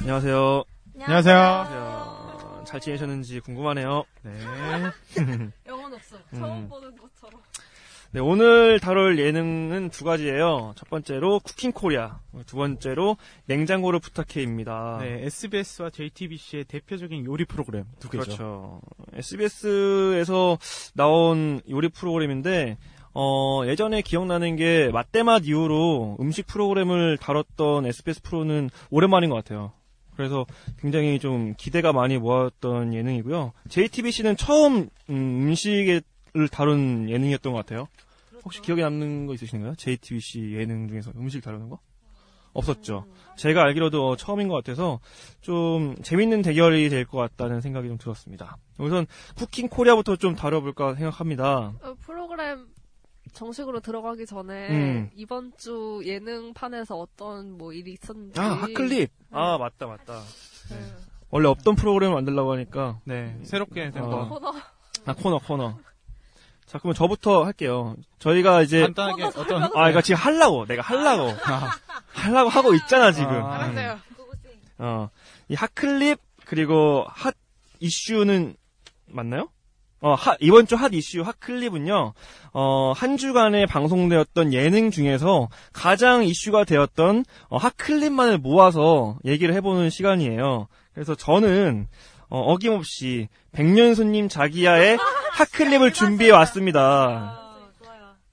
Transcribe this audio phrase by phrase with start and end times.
[0.00, 0.64] 안녕하세요.
[1.00, 2.64] 안녕하세요.
[2.64, 4.04] 잘 지내셨는지 궁금하네요.
[4.22, 4.32] 네.
[5.66, 6.16] 영혼 없어.
[6.32, 6.38] 음.
[6.38, 7.40] 처음 보는 것처럼.
[8.12, 10.74] 네, 오늘 다룰 예능은 두 가지예요.
[10.76, 14.98] 첫 번째로 쿠킹 코리아, 두 번째로 냉장고를 부탁해입니다.
[15.00, 18.24] 네, SBS와 JTBC의 대표적인 요리 프로그램 두 개죠.
[18.24, 18.80] 그렇죠.
[19.12, 20.56] SBS에서
[20.94, 22.78] 나온 요리 프로그램인데
[23.18, 29.72] 어, 예전에 기억나는 게 맛대맛 이후로 음식 프로그램을 다뤘던 SBS 프로는 오랜만인 것 같아요.
[30.16, 30.44] 그래서
[30.78, 33.52] 굉장히 좀 기대가 많이 모았던 예능이고요.
[33.70, 36.02] JTBC는 처음 음, 음 식을
[36.52, 37.88] 다룬 예능이었던 것 같아요.
[38.44, 39.76] 혹시 기억에 남는 거 있으신가요?
[39.76, 41.78] JTBC 예능 중에서 음식 다루는 거?
[42.52, 43.06] 없었죠.
[43.36, 45.00] 제가 알기로도 처음인 것 같아서
[45.40, 48.56] 좀 재밌는 대결이 될 것 같다는 생각이 좀 들었습니다.
[48.78, 51.72] 우선 쿠킹 코리아부터 좀 다뤄볼까 생각합니다.
[51.82, 52.66] 어, 프로그램
[53.36, 55.10] 정식으로 들어가기 전에 음.
[55.14, 58.40] 이번 주 예능판에서 어떤 뭐 일이 있었는지.
[58.40, 59.10] 아, hot clip!
[59.30, 60.22] 아, 맞다, 맞다.
[60.70, 60.92] 네.
[61.28, 62.98] 원래 없던 프로그램을 만들려고 하니까.
[63.04, 64.08] 네, 새롭게 된 어.
[64.08, 64.28] 거.
[64.28, 64.54] 코너
[65.04, 65.76] 아, 코너, 코너.
[66.64, 67.94] 자, 그러면 저부터 할게요.
[68.18, 71.30] 저희가 이제, 간단하게 어떤 아, 이거 지금 하려고, 내가 하려고.
[72.12, 73.30] 하려고 하고 있잖아, 지금.
[73.30, 73.98] 아, 알았어요.
[74.78, 75.10] 어,
[75.48, 77.34] 이 핫클립, 그리고 핫
[77.80, 78.56] 이슈는,
[79.06, 79.50] 맞나요?
[80.00, 82.12] 어, 핫, 이번 주 핫 이슈, 핫 클립은요,
[82.52, 89.90] 어, 한 주간에 방송되었던 예능 중에서 가장 이슈가 되었던, 어, 핫 클립만을 모아서 얘기를 해보는
[89.90, 90.68] 시간이에요.
[90.94, 91.88] 그래서 저는,
[92.28, 94.98] 어, 어김없이, 백년손님 자기야의
[95.32, 96.80] 핫 클립을 준비해 왔습니다.
[96.80, 97.46] 아.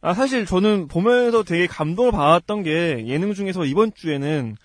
[0.02, 4.58] 아, 사실 저는 보면서 되게 감동을 받았던 게 예능 중에서 이번 주에는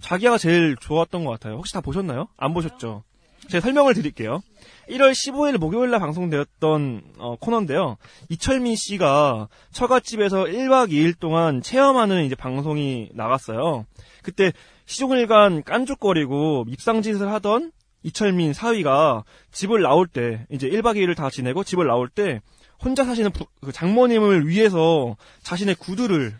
[0.00, 1.56] 자기야가 제일 좋았던 것 같아요.
[1.56, 2.28] 혹시 다 보셨나요?
[2.38, 3.02] 안 보셨죠?
[3.48, 4.42] 제가 설명을 드릴게요.
[4.90, 7.96] 1월 15일 목요일 날 방송되었던 어, 코너인데요.
[8.28, 13.84] 이철민 씨가 처갓집에서 1박 2일 동안 체험하는 이제 방송이 나갔어요.
[14.22, 14.52] 그때
[14.86, 17.72] 시종일관 깐죽거리고 밉상짓을 하던
[18.02, 22.40] 이철민 사위가 집을 나올 때 이제 1박 2일을 다 지내고 집을 나올 때
[22.82, 26.34] 혼자 사시는 부- 그 장모님을 위해서 자신의 구두를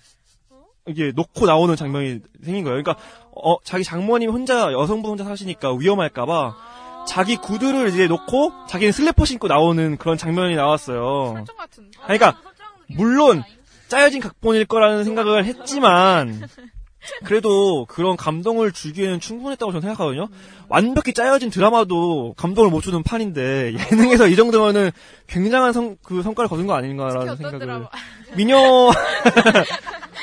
[0.87, 2.83] 이게 놓고 나오는 장면이 생긴 거예요.
[2.83, 2.97] 그러니까
[3.35, 6.57] 어 자기 장모님 혼자 여성분 혼자 사시니까 위험할까봐
[7.09, 11.33] 자기 구두를 이제 놓고 자기는 슬리퍼 신고 나오는 그런 장면이 나왔어요.
[11.37, 11.91] 설정 같은.
[12.03, 12.39] 그러니까
[12.89, 13.43] 물론
[13.89, 16.47] 짜여진 각본일 거라는 생각을 했지만
[17.25, 20.29] 그래도 그런 감동을 주기에는 충분했다고 저는 생각하거든요.
[20.69, 24.91] 완벽히 짜여진 드라마도 감동을 못 주는 판인데 예능에서 이 정도면은
[25.27, 27.87] 굉장한 성, 그 성과를 거둔 거 아닌가라는 생각을.
[28.37, 28.59] 미녀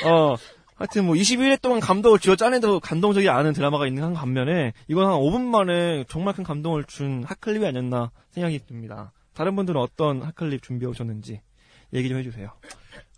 [0.04, 0.36] 어
[0.76, 5.14] 하여튼 뭐 21일 동안 감동을 쥐어 짜내도 감동적이 않은 드라마가 있는 한 반면에 이건 한
[5.14, 9.12] 5분 만에 정말 큰 감동을 준 핫클립이 아니었나 생각이 듭니다.
[9.32, 11.40] 다른 분들은 어떤 핫클립 준비해 오셨는지
[11.94, 12.52] 얘기 좀 해주세요.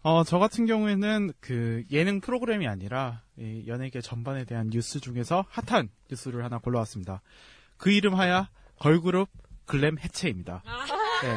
[0.04, 5.88] 어, 저 같은 경우에는 그 예능 프로그램이 아니라 이 연예계 전반에 대한 뉴스 중에서 핫한
[6.10, 7.22] 뉴스를 하나 골라왔습니다.
[7.76, 8.46] 그 이름하여
[8.78, 9.28] 걸그룹
[9.66, 10.62] 글램 해체입니다.
[11.22, 11.34] 네.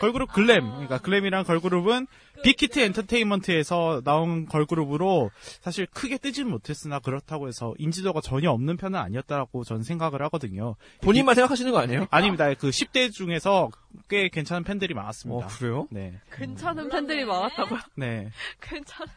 [0.00, 2.06] 걸그룹 글램, 그러니까 글램이란 걸그룹은
[2.42, 5.30] 빅히트 엔터테인먼트에서 나온 걸그룹으로
[5.62, 10.76] 사실 크게 뜨지는 못했으나 그렇다고 해서 인지도가 전혀 없는 편은 아니었다고 저는 생각을 하거든요.
[11.00, 12.06] 본인만 생각하시는 거 아니에요?
[12.10, 12.52] 아닙니다.
[12.54, 13.70] 그 10대 중에서
[14.10, 15.46] 꽤 괜찮은 팬들이 많았습니다.
[15.46, 15.88] 어 그래요?
[15.90, 16.20] 네.
[16.32, 17.80] 괜찮은 팬들이 많았다고요?
[17.94, 18.30] 네.
[18.60, 19.10] 괜찮은.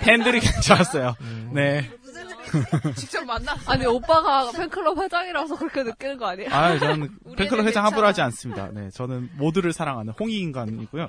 [0.00, 1.16] 팬들이 괜찮았어요.
[1.54, 1.90] 네.
[2.96, 3.56] 직접 만나.
[3.66, 6.50] 아니 오빠가 팬클럽 회장이라서 그렇게 느끼는 거 아니에요?
[6.52, 7.08] 아, 저는
[7.38, 8.06] 팬클럽 회장 함부로.
[8.06, 8.68] 하지 않습니다.
[8.72, 11.08] 네, 저는 모두를 사랑하는 홍익인간이고요.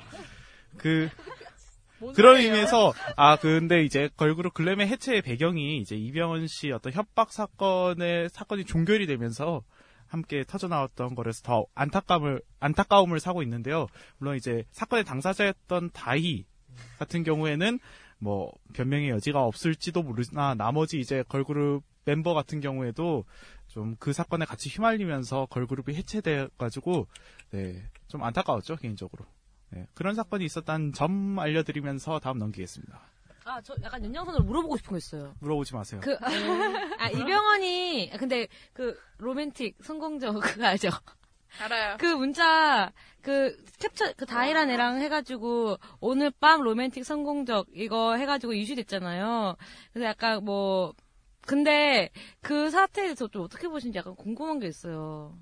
[0.78, 1.10] 그
[2.16, 8.30] 그런 의미에서 아 근데 이제 걸그룹 글램의 해체의 배경이 이제 이병헌 씨 어떤 협박 사건의
[8.30, 9.64] 사건이 종결이 되면서
[10.08, 13.88] 함께 터져 나왔던 거라서 더 안타까움을 안타까움을 사고 있는데요.
[14.18, 16.46] 물론 이제 사건의 당사자였던 다희
[16.98, 17.80] 같은 경우에는
[18.18, 23.26] 뭐 변명의 여지가 없을지도 모르나 나머지 이제 걸그룹 멤버 같은 경우에도
[23.72, 27.08] 좀 그 사건에 같이 휘말리면서 걸그룹이 해체돼 가지고
[27.52, 27.82] 네,
[28.12, 29.26] 좀 안타까웠죠 개인적으로.
[29.70, 33.02] 네, 그런 사건이 있었다는 점 알려드리면서 다음 넘기겠습니다.
[33.46, 35.34] 아, 저 약간 윤영선으로 물어보고 싶은 거 있어요.
[35.40, 36.02] 물어보지 마세요.
[36.04, 36.16] 그,
[37.00, 40.90] 아, 이병헌이, 근데 그 로맨틱 성공적 그거 알죠?
[41.60, 41.98] 알아요.
[41.98, 42.92] 그 문자,
[43.22, 49.56] 그 캡처, 그 다이란 애랑 해가지고 오늘 밤 로맨틱 성공적 이거 해가지고 이슈됐잖아요.
[49.94, 50.94] 그래서 약간 뭐,
[51.48, 52.10] 근데
[52.42, 55.36] 그 사태에 대해서 좀 어떻게 보시는지 약간 궁금한 게 있어요.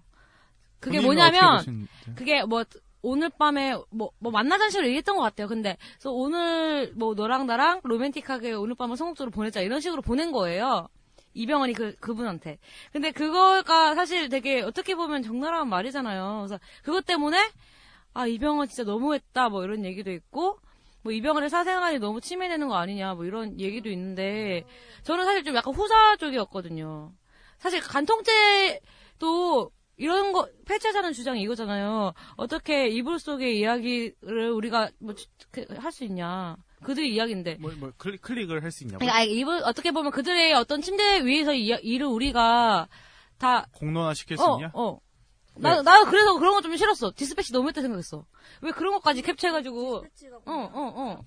[0.80, 1.88] 그게 뭐냐면?
[2.16, 2.64] 그게 뭐
[3.02, 5.48] 오늘 밤에 뭐, 뭐 만나자는 식으로 얘기했던 것 같아요.
[5.48, 10.88] 근데 그래서 오늘 뭐 너랑 나랑 로맨틱하게 오늘 밤을 성공적으로 보내자 이런 식으로 보낸 거예요.
[11.34, 12.58] 이병헌이 그 그분한테.
[12.92, 16.46] 근데 그거가 사실 되게 어떻게 보면 적나라한 말이잖아요.
[16.48, 17.38] 그래서 그것 때문에
[18.14, 20.60] 아 이병헌 진짜 너무했다 뭐 이런 얘기도 있고
[21.02, 24.66] 뭐 이병헌의 사생활이 너무 침해되는 거 아니냐 뭐 이런 얘기도 있는데
[25.04, 27.14] 저는 사실 좀 약간 후자 쪽이었거든요.
[27.58, 32.14] 사실 간통죄도 이런 거 폐체자는 주장이 이거잖아요.
[32.38, 35.14] 어떻게 이불 속의 이야기를 우리가 뭐
[35.78, 36.56] 할 수 있냐?
[36.84, 37.58] 그들의 이야기인데.
[37.60, 39.00] 뭐, 뭐 클릭, 클릭을 할 수 있냐고?
[39.00, 42.88] 그러니까 아니, 이불 어떻게 보면 그들의 어떤 침대 위에서 이, 일을 우리가
[43.38, 44.72] 다 공론화 시킬 수 어, 있냐?
[44.74, 44.98] 어.
[45.58, 47.12] 나, 나 그래서 그런 거 좀 싫었어.
[47.16, 48.26] 디스패치 너무 했다 생각했어.
[48.62, 49.98] 왜 그런 것까지 캡처해가지고.
[49.98, 50.04] 어,
[50.46, 51.22] 어, 어.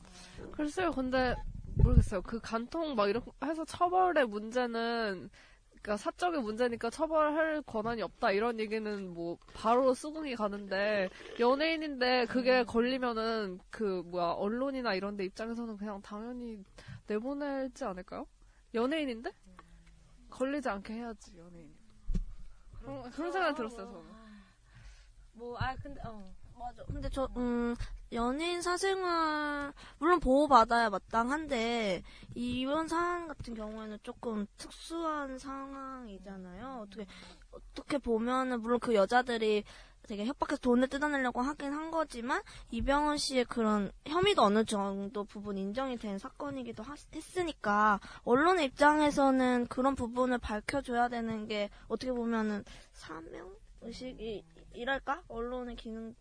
[0.53, 1.35] 글쎄요, 근데
[1.77, 2.23] 모르겠어요.
[2.23, 5.29] 그 간통 막 이렇게 해서 처벌의 문제는
[5.83, 13.59] 그러니까 사적인 문제니까 처벌할 권한이 없다 이런 얘기는 뭐 바로 수긍이 가는데 연예인인데 그게 걸리면은
[13.69, 16.65] 그 뭐야 언론이나 이런 데 입장에서는 그냥 당연히
[17.09, 18.27] 내보내지 않을까요?
[18.75, 19.33] 연예인인데
[20.31, 21.75] 걸리지 않게 해야지 연예인.
[22.79, 24.23] 그런, 그런 생각이 들었어요 저는.
[25.35, 26.23] 뭐, 아, 근데, 어.
[26.59, 26.85] 맞아.
[26.85, 27.75] 근데 저, 음,
[28.13, 32.03] 연예인 사생활, 물론 보호받아야 마땅한데,
[32.35, 36.81] 이번 상황 같은 경우에는 조금 특수한 상황이잖아요.
[36.83, 37.07] 어떻게,
[37.51, 39.65] 어떻게 보면은, 물론 그 여자들이
[40.03, 45.97] 되게 협박해서 돈을 뜯어내려고 하긴 한 거지만, 이병헌 씨의 그런 혐의도 어느 정도 부분 인정이
[45.97, 53.55] 된 사건이기도 하- 했으니까, 언론의 입장에서는 그런 부분을 밝혀줘야 되는 게, 어떻게 보면은, 사명?
[53.81, 54.45] 의식이,
[54.75, 55.23] 이랄까?
[55.29, 56.15] 언론의 기능,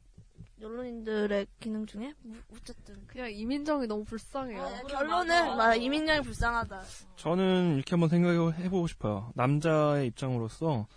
[0.64, 2.14] 언론인들의 기능 중에?
[2.24, 2.96] 뭐, 어쨌든.
[3.08, 4.62] 그냥 이민정이 너무 불쌍해요.
[4.62, 6.82] 어, 결론은, 맞아, 이민영이 불쌍하다.
[7.18, 9.32] 저는 이렇게 한번 생각해 보고 싶어요.
[9.36, 10.88] 남자의 입장으로서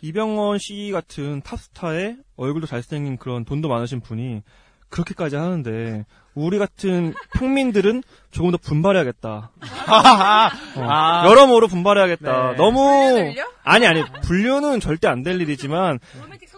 [0.00, 4.42] 이병헌 씨 같은 탑스타의 얼굴도 잘생긴 그런 돈도 많으신 분이
[4.90, 6.04] 그렇게까지 하는데
[6.34, 9.50] 우리 같은 평민들은 조금 더 분발해야겠다.
[10.76, 11.26] 어, 아.
[11.26, 12.50] 여러모로 분발해야겠다.
[12.52, 12.56] 네.
[12.56, 13.34] 너무?
[13.64, 15.98] 아니 아니 분류는 절대 안 될 일이지만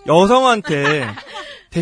[0.06, 1.06] 여성한테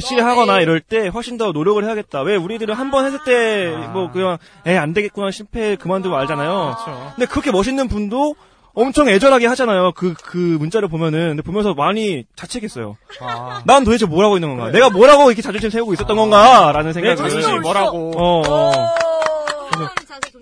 [0.01, 2.23] 대시하거나 이럴 때 훨씬 더 노력을 해야겠다.
[2.23, 6.77] 왜 우리들은 한 번 했을 때 뭐 그냥 에 안 되겠구나 실패 그만두고 알잖아요.
[6.85, 7.13] 그렇죠.
[7.17, 8.35] 근데 그렇게 멋있는 분도
[8.77, 9.93] 엄청 애절하게 하잖아요.
[9.93, 11.29] 그, 그 문자를 보면은.
[11.29, 12.97] 근데 보면서 많이 자책했어요.
[13.21, 13.63] 아.
[13.67, 14.65] 난 도대체 뭘 하고 있는 건가?
[14.65, 14.73] 그래.
[14.75, 16.73] 내가 뭐라고 이렇게 자존심 세우고 있었던 건가?
[16.73, 17.17] 라는 내 생각을.
[17.17, 18.11] 자신이 뭐라고.
[18.17, 18.95] 어, 어.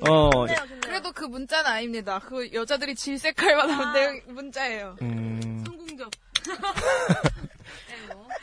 [0.09, 0.31] 어,
[0.81, 2.21] 그래도 그 문자는 아닙니다.
[2.27, 4.97] 그 여자들이 질색할 만한 내용 문자예요.
[5.03, 5.63] 음.
[5.67, 6.11] 성공적.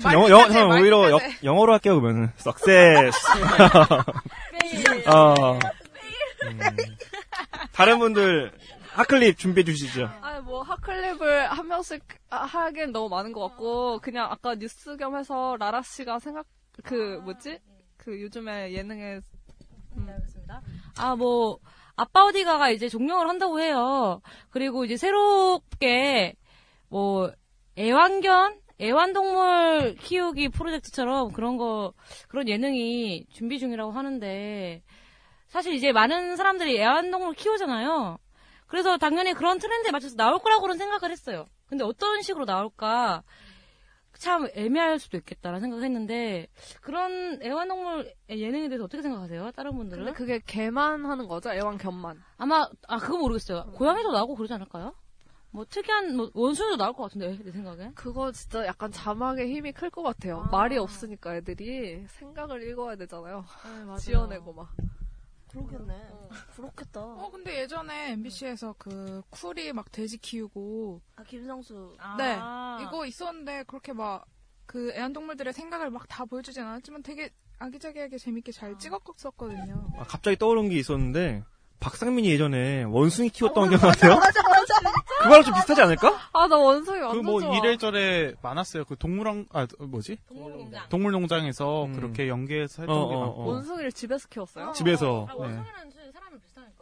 [0.02, 1.20] 전 영어, 영어, 저는 오히려 여.
[1.44, 2.32] 영어로 할게요, 그러면은.
[2.38, 3.18] success.
[5.08, 5.60] 어.
[6.44, 6.60] 음.
[7.74, 8.52] 다른 분들,
[8.92, 10.10] 핫클립 준비해 주시죠.
[10.22, 15.16] 아니 뭐 핫클립을 한 명씩 아, 하기엔 너무 많은 것 같고 그냥 아까 뉴스 겸
[15.16, 16.46] 해서 라라 씨가 생각
[16.84, 17.60] 그 뭐지
[17.98, 19.22] 그 요즘에 예능에
[20.08, 20.62] 알겠습니다.
[20.98, 21.60] 아, 뭐,
[21.96, 24.22] 아빠 어디가가 이제 종영을 한다고 해요.
[24.50, 26.36] 그리고 이제 새롭게,
[26.90, 27.32] 뭐,
[27.78, 28.60] 애완견?
[28.82, 31.94] 애완동물 키우기 프로젝트처럼 그런 거,
[32.28, 34.84] 그런 예능이 준비 중이라고 하는데,
[35.48, 38.18] 사실 이제 많은 사람들이 애완동물 키우잖아요.
[38.68, 41.46] 그래서 당연히 그런 트렌드에 맞춰서 나올 거라고는 생각을 했어요.
[41.68, 43.24] 근데 어떤 식으로 나올까,
[44.18, 46.48] 참 애매할 수도 있겠다라는 생각을 했는데,
[46.82, 49.52] 그런 애완동물 예능에 대해서 어떻게 생각하세요?
[49.52, 50.04] 다른 분들은?
[50.06, 53.72] 근데 그게 개만 하는 거죠 애완견만 아마 아 그거 모르겠어요.
[53.76, 54.94] 고양이도 나오고 그러지 않을까요?
[55.52, 57.92] 뭐 특이한 뭐 원숭이도 나올 것 같은데 내 생각에.
[57.96, 63.44] 그거 진짜 약간 자막의 힘이 클 것 같아요 말이 없으니까 애들이 생각을 읽어야 되잖아요
[64.00, 64.70] 지어내고 막
[65.50, 66.08] 그러겠네.
[66.56, 67.02] 그렇겠다.
[67.04, 71.98] 어, 근데 예전에 MBC에서 그 쿨이 막 돼지 키우고 아, 김성수.
[72.20, 72.36] 네
[72.84, 74.26] 이거 있었는데 그렇게 막
[74.68, 79.90] 그 애완동물들의 생각을 막 다 보여주진 않았지만 되게 아기자기하게 재밌게 잘 찍었었거든요.
[79.98, 81.44] 아, 갑자기 떠오른 게 있었는데,
[81.80, 84.16] 박상민이 예전에 원숭이 키웠던 기억 같아요?
[84.16, 84.74] 맞아, 맞아.
[85.24, 86.18] 그거랑 좀 비슷하지 않을까?
[86.34, 88.86] 아 나 원숭이 그 완전 뭐 좋아 이래저래 많았어요.
[88.86, 90.18] 그 동물원 아 뭐지?
[90.28, 90.90] 동물농장.
[90.90, 91.94] 동물농장에서 음.
[91.94, 93.42] 그렇게 연계해서 어, 했던 게 어, 많고.
[93.42, 93.46] 어.
[93.48, 94.72] 원숭이를 집에서 키웠어요?
[94.74, 95.28] 집에서.
[95.30, 95.40] 아, 네.
[95.40, 96.40] 원숭이는 사람이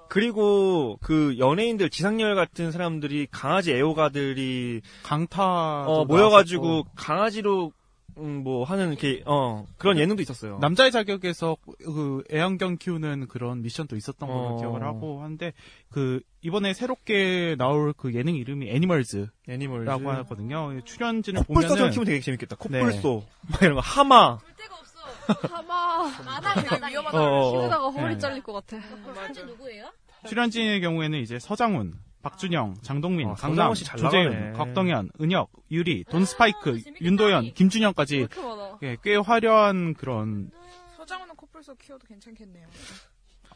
[0.10, 7.74] 그리고 그 연예인들 지상렬 같은 사람들이 강아지 애호가들이 강타 어, 모여가지고 강아지로
[8.20, 10.58] 음, 뭐 하는 이렇게 어 그런 예능도 있었어요.
[10.60, 14.58] 남자의 자격에서 그 애완견 키우는 그런 미션도 있었던 걸로 어.
[14.58, 15.54] 기억을 하고 한데
[15.90, 19.90] 그 이번에 새롭게 나올 그 예능 이름이 애니멀즈라고 애니멀즈.
[19.90, 20.80] 하거든요.
[20.84, 22.56] 출연진을 보면은 키우면 되게 재밌겠다.
[22.70, 22.80] 네.
[22.80, 24.40] 콧불소 막 이런 거 하마.
[25.28, 26.12] 하마.
[26.54, 27.52] 되게 위험한 어, 어, 어.
[27.52, 28.20] 키우다가 허리 네.
[28.20, 28.78] 잘릴 것 같아.
[29.46, 29.92] 누구예요?
[30.26, 34.54] 출연진의 경우에는 이제 서장훈, 박준영, 장동민, 어, 강남, 조재윤.
[34.54, 38.28] 곽동현, 은혁, 유리, 돈스파이크, 윤도현, 김준영까지?
[38.84, 40.52] 예, 꽤 화려한 그런
[40.98, 42.68] 서장훈은 코뿔소 키워도 괜찮겠네요.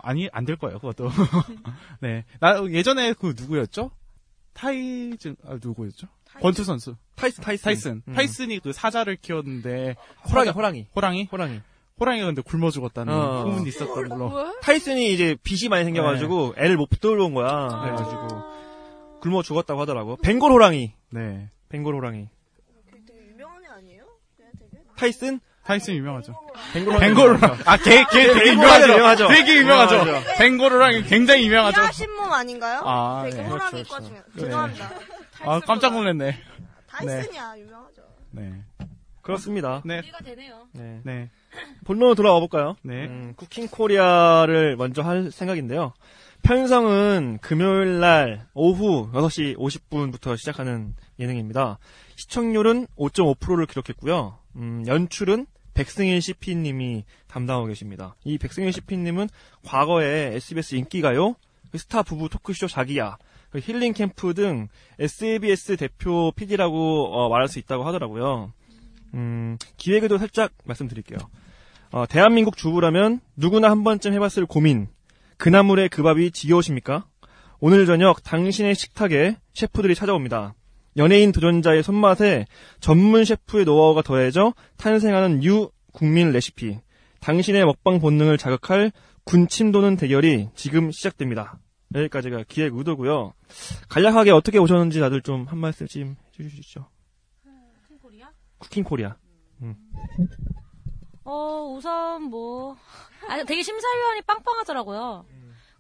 [0.03, 1.10] 아니 안 될 거예요 그것도.
[2.01, 3.91] 네, 나 예전에 그 누구였죠?
[4.53, 6.08] 타이즌 아 누구였죠?
[6.41, 7.63] 권투 선수 타이슨 타이슨.
[7.63, 8.01] 타이슨.
[8.08, 8.13] 음.
[8.13, 9.96] 타이슨이 그 사자를 키웠는데
[10.30, 10.88] 호랑이 호랑이.
[10.96, 11.62] 호랑이 호랑이.
[12.01, 13.41] 호랑이가 근데 굶어 죽었다는 어.
[13.43, 14.34] 소문이 있었던 걸로.
[14.36, 14.51] 왜?
[14.63, 17.48] 타이슨이 이제 빚이 많이 생겨가지고 애를 못 붙들어온 거야.
[17.48, 17.81] 아.
[17.84, 20.15] 그래가지고 굶어 죽었다고 하더라고.
[20.17, 20.93] 벵골 호랑이.
[21.12, 22.27] 네, 벵골 호랑이.
[22.91, 24.03] 되게 유명한 애 아니에요?
[24.36, 25.39] 그냥 되게 타이슨?
[25.63, 26.34] 타이슨 유명하죠.
[26.74, 27.60] 벵골 벵골 호랑이.
[27.65, 28.93] 아, 걔, 걔 되게 호랑이 유명하죠.
[28.93, 29.27] 유명하죠.
[29.27, 29.96] 되게 유명하죠.
[30.00, 30.38] 유명하죠.
[30.39, 31.81] 벵골 호랑이 굉장히 유명하죠.
[31.81, 32.81] 이하 신몸 아닌가요?
[32.84, 33.48] 아, 되게 네.
[33.48, 34.41] 호랑이 그렇죠, 과 중에 네.
[34.41, 34.91] 죄송합니다.
[35.46, 36.36] 아, 깜짝 놀랐네.
[36.88, 38.01] 타이슨이야 유명하죠.
[38.31, 38.53] 네,
[39.22, 39.84] 그렇습니다.
[39.86, 40.67] 네, 이해가 되네요.
[40.74, 41.00] 네.
[41.03, 41.29] 네,
[41.86, 42.75] 본론으로 돌아와 볼까요?
[42.84, 43.05] 네.
[43.05, 45.93] 음, 쿠킹 코리아를 먼저 할 생각인데요.
[46.43, 51.77] 편성은 금요일 날 오후 6시 50분부터 시작하는 예능입니다.
[52.15, 54.38] 시청률은 5.5%를 기록했고요.
[54.55, 58.15] 음, 연출은 백승일 CP님이 담당하고 계십니다.
[58.24, 59.29] 이 백승일 CP님은
[59.63, 61.36] 과거에 SBS 인기가요,
[61.72, 63.17] 그 스타 부부 토크쇼 자기야,
[63.51, 64.67] 그 힐링 캠프 등
[65.00, 68.51] SBS 대표 PD라고 어, 말할 수 있다고 하더라고요.
[69.13, 71.20] 음, 기획에도 살짝 말씀드릴게요.
[71.91, 74.88] 어, 대한민국 주부라면 누구나 한 번쯤 해봤을 고민.
[75.38, 77.05] 그 나물의 그 밥이 지겨우십니까?
[77.60, 80.55] 오늘 저녁 당신의 식탁에 셰프들이 찾아옵니다.
[80.98, 82.45] 연예인 도전자의 손맛에
[82.79, 86.79] 전문 셰프의 노하우가 더해져 탄생하는 new 국민 레시피.
[87.19, 88.91] 당신의 먹방 본능을 자극할
[89.25, 91.60] 군침 도는 대결이 지금 시작됩니다.
[91.93, 93.33] 여기까지가 기획 의도고요.
[93.89, 96.88] 간략하게 어떻게 오셨는지 다들 좀 한 말씀씩 해주시죠.
[98.01, 98.29] 코리아?
[98.60, 99.15] 쿠킹 코리아.
[101.32, 102.76] 어, 우선 뭐,
[103.30, 105.26] 아, 되게 심사위원이 빵빵하더라고요.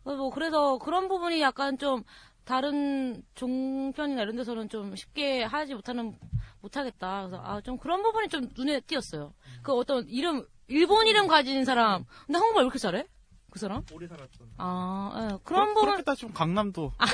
[0.05, 2.03] 어, 뭐, 그래서 그런 부분이 약간 좀,
[2.45, 6.17] 다른 종편이나 이런 데서는 좀 쉽게 하지 못하는,
[6.61, 7.27] 못하겠다.
[7.27, 9.33] 그래서, 아, 좀 그런 부분이 좀 눈에 띄었어요.
[9.61, 12.05] 그 어떤 이름, 일본 이름 가진 사람.
[12.25, 13.05] 근데 한국말 왜 이렇게 잘해?
[13.51, 13.83] 그 사람?
[13.91, 14.47] 오래 살았던.
[14.57, 15.85] 아, 예, 그런 그, 부분.
[15.89, 16.93] 그렇게 따지면 강남도.
[16.97, 17.05] 아,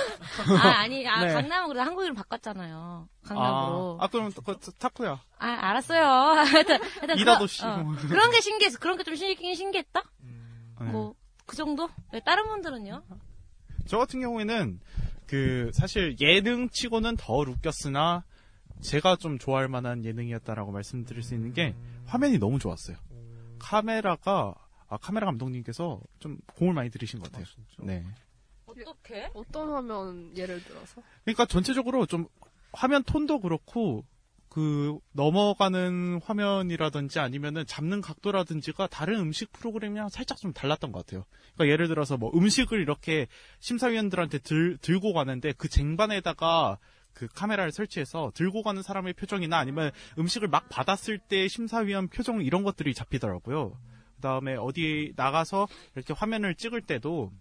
[0.81, 1.33] 아 니, 아, 네.
[1.33, 3.09] 강남은 그래도 한국 이름 바꿨잖아요.
[3.23, 3.97] 강남으로.
[3.99, 5.19] 아, 아, 그럼 그 타쿠야.
[5.39, 6.01] 아, 알았어요.
[6.45, 7.65] 하여튼, 하여튼 그런- 씨.
[7.65, 7.95] 어, 뭐.
[7.95, 8.77] 그런 게 신기했어.
[8.79, 10.01] 그런 게 좀 신기긴 신기했다?
[10.81, 10.85] 네.
[10.91, 11.15] 뭐,
[11.47, 11.89] 그 정도?
[12.11, 13.01] 네, 다른 분들은요?
[13.87, 14.79] 저 같은 경우에는
[15.25, 18.23] 그 사실 예능 치고는 덜 웃겼으나
[18.81, 21.73] 제가 좀 좋아할 만한 예능이었다라고 말씀드릴 수 있는 게
[22.05, 22.95] 화면이 너무 좋았어요.
[23.59, 24.53] 카메라가
[24.87, 27.45] 아 카메라 감독님께서 좀 공을 많이 들이신 것 같아요.
[27.79, 28.03] 네.
[28.65, 29.29] 어떻게?
[29.33, 31.01] 어떤 화면 예를 들어서?
[31.23, 32.27] 그러니까 전체적으로 좀
[32.73, 34.05] 화면 톤도 그렇고
[34.49, 41.25] 그 넘어가는 화면이라든지 아니면은 잡는 각도라든지가 다른 음식 프로그램이랑 살짝 좀 달랐던 것 같아요.
[41.53, 43.27] 그러니까 예를 들어서 뭐 음식을 이렇게
[43.59, 46.79] 심사위원들한테 들, 들고 가는데 그 쟁반에다가
[47.13, 52.63] 그 카메라를 설치해서 들고 가는 사람의 표정이나 아니면 음식을 막 받았을 때 심사위원 표정 이런
[52.63, 53.77] 것들이 잡히더라고요.
[54.17, 57.31] 그 다음에 어디 나가서 이렇게 화면을 찍을 때도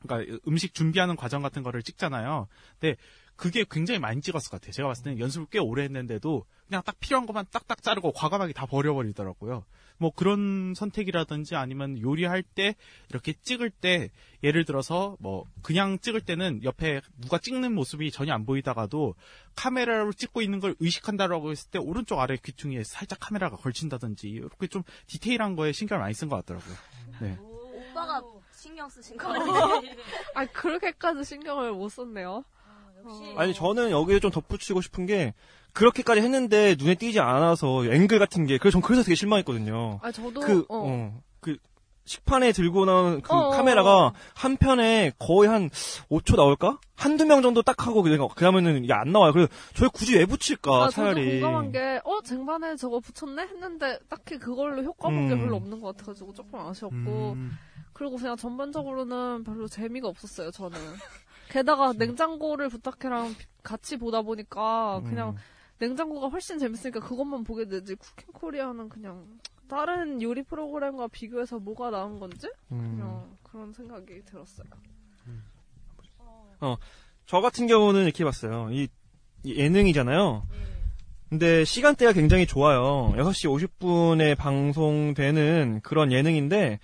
[0.00, 2.48] 그러니까 음식 준비하는 과정 같은 거를 찍잖아요.
[2.78, 2.96] 근데
[3.36, 4.72] 그게 굉장히 많이 찍었을 것 같아요.
[4.72, 8.66] 제가 봤을 때는 연습을 꽤 오래 했는데도 그냥 딱 필요한 것만 딱딱 자르고 과감하게 다
[8.66, 9.64] 버려버리더라고요.
[9.98, 12.74] 뭐 그런 선택이라든지 아니면 요리할 때
[13.10, 14.10] 이렇게 찍을 때
[14.42, 19.14] 예를 들어서 뭐 그냥 찍을 때는 옆에 누가 찍는 모습이 전혀 안 보이다가도
[19.54, 24.82] 카메라로 찍고 있는 걸 의식한다라고 했을 때 오른쪽 아래 귀퉁이에 살짝 카메라가 걸친다든지 이렇게 좀
[25.06, 26.74] 디테일한 거에 신경을 많이 쓴 것 같더라고요.
[27.20, 27.38] 네.
[27.40, 28.22] 오빠가
[28.52, 29.96] 신경 쓰신 거 아니에요?
[30.34, 32.44] 아 그렇게까지 신경을 못 썼네요.
[33.36, 35.34] 아니 저는 여기에 좀 덧붙이고 싶은 게
[35.72, 40.00] 그렇게까지 했는데 눈에 띄지 않아서 앵글 같은 게 그래서 전 그래서 되게 실망했거든요.
[40.02, 40.82] 아 저도 그, 어.
[40.86, 41.56] 어, 그
[42.06, 44.12] 식판에 들고 나온 그 어, 어, 카메라가 어.
[44.34, 45.68] 한 편에 거의 한
[46.10, 46.78] 5초 나올까?
[46.94, 49.32] 한두 명 정도 딱 하고 그냥 그러면은 이게 안 나와요.
[49.32, 51.24] 그래서 저희 굳이 왜 붙일까 아, 차라리.
[51.24, 53.42] 저도 공감한 게, 어, 쟁반에 저거 붙였네?
[53.42, 55.40] 했는데, 딱히 그걸로 효과 본게 음.
[55.40, 57.58] 별로 없는 것 같아가지고 조금 아쉬웠고, 음,
[57.92, 60.78] 그리고 그냥 전반적으로는 별로 재미가 없었어요, 저는.
[61.48, 65.36] 게다가 냉장고를 부탁해랑 같이 보다 보니까, 그냥 음.
[65.78, 69.26] 냉장고가 훨씬 재밌으니까 그것만 보게 되지, 쿠킹 코리아는 그냥,
[69.68, 72.48] 다른 요리 프로그램과 비교해서 뭐가 나은 건지?
[72.72, 72.96] 음.
[72.96, 74.66] 그냥, 그런 생각이 들었어요.
[77.26, 78.68] 저 같은 경우는 이렇게 봤어요.
[78.70, 78.88] 이,
[79.42, 80.46] 이 예능이잖아요.
[81.28, 83.12] 근데 시간대가 굉장히 좋아요.
[83.16, 86.78] 6시 50분에 방송되는 그런 예능인데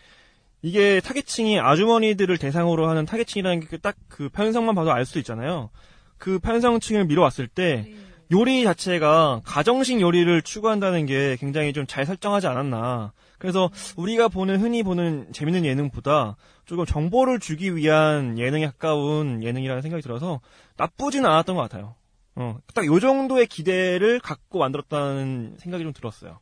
[0.63, 5.71] 이게 타겟층이 아주머니들을 대상으로 하는 타겟층이라는 게 딱 그 편성만 봐도 알 수 있잖아요.
[6.19, 7.91] 그 편성층을 밀어왔을 때
[8.31, 13.13] 요리 자체가 가정식 요리를 추구한다는 게 굉장히 좀 잘 설정하지 않았나.
[13.39, 20.01] 그래서 우리가 보는 흔히 보는 재밌는 예능보다 조금 정보를 주기 위한 예능에 가까운 예능이라는 생각이
[20.03, 20.41] 들어서
[20.77, 21.97] 나쁘진 않았던 것 같아요.
[22.37, 26.39] 어, 딱 요 정도의 기대를 갖고 만들었다는 생각이 좀 들었어요.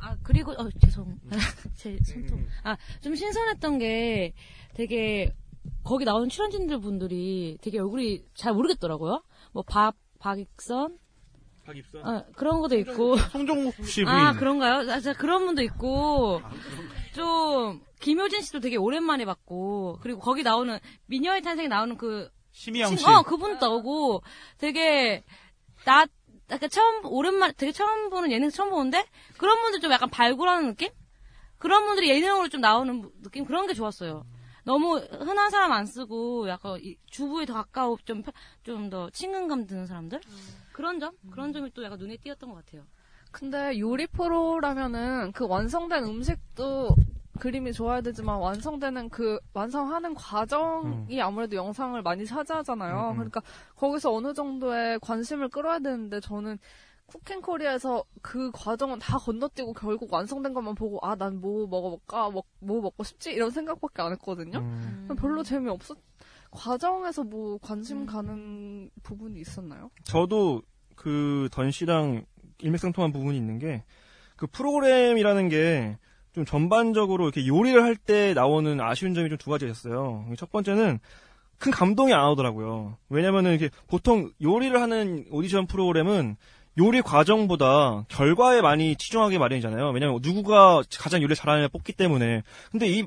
[0.00, 1.18] 아 그리고 어 죄송.
[1.74, 2.38] 제 손톱.
[2.64, 4.32] 아 좀 신선했던 게
[4.74, 5.34] 되게
[5.84, 9.22] 거기 나오는 출연진들 분들이 되게 얼굴이 잘 모르겠더라고요.
[9.52, 10.98] 뭐박 박익선?
[11.64, 12.06] 박입선.
[12.06, 13.16] 어, 그런 것도 있고.
[13.16, 14.14] 송종국 씨 부인.
[14.14, 14.88] 아 그런가요?
[14.90, 16.40] 아, 진짜 그런 분도 있고.
[17.14, 19.98] 좀 김효진 씨도 되게 오랜만에 봤고.
[20.02, 23.04] 그리고 거기 나오는 미녀의 탄생에 나오는 그 심희영 친- 씨.
[23.06, 24.22] 어, 그분 나오고
[24.58, 25.24] 되게
[25.84, 26.06] 나
[26.50, 29.04] 약간 처음 오랜만 되게 처음 보는 예능 처음 보는데
[29.38, 30.88] 그런 분들 좀 약간 발굴하는 느낌?
[31.58, 34.24] 그런 분들이 예능으로 좀 나오는 느낌 그런 게 좋았어요.
[34.64, 38.22] 너무 흔한 사람 안 쓰고 약간 이 주부에 더 가까워 좀
[38.64, 40.20] 좀 더 친근감 드는 사람들
[40.72, 42.84] 그런 점 그런 점이 또 약간 눈에 띄었던 것 같아요.
[43.30, 46.88] 근데 요리 프로라면은 그 완성된 음식도
[47.36, 52.94] 그림이 좋아야 되지만 완성되는 그 완성하는 과정이 아무래도 영상을 많이 차지하잖아요.
[52.94, 53.14] 음, 음.
[53.16, 53.42] 그러니까
[53.76, 56.58] 거기서 어느 정도의 관심을 끌어야 되는데 저는
[57.06, 62.80] 쿠킹코리아에서 그 과정은 다 건너뛰고 결국 완성된 것만 보고 아 난 뭐 먹어볼까 뭐, 뭐
[62.80, 64.58] 먹고 싶지 이런 생각밖에 안 했거든요.
[64.58, 65.96] 음, 별로 재미 없었.
[66.50, 69.90] 과정에서 뭐 관심 가는 부분이 있었나요?
[70.04, 70.62] 저도
[70.96, 72.24] 그 던 씨랑
[72.58, 73.84] 일맥상통한 부분이 있는 게
[74.36, 75.98] 그 프로그램이라는 게
[76.36, 80.26] 좀 전반적으로 이렇게 요리를 할 때 나오는 아쉬운 점이 좀 두 가지가 있었어요.
[80.36, 80.98] 첫 번째는
[81.58, 82.98] 큰 감동이 안 오더라고요.
[83.08, 86.36] 왜냐면은 이렇게 보통 요리를 하는 오디션 프로그램은
[86.78, 89.90] 요리 과정보다 결과에 많이 치중하게 마련이잖아요.
[89.92, 92.42] 왜냐면 누구가 가장 요리 잘하느냐 뽑기 때문에.
[92.70, 93.06] 근데 이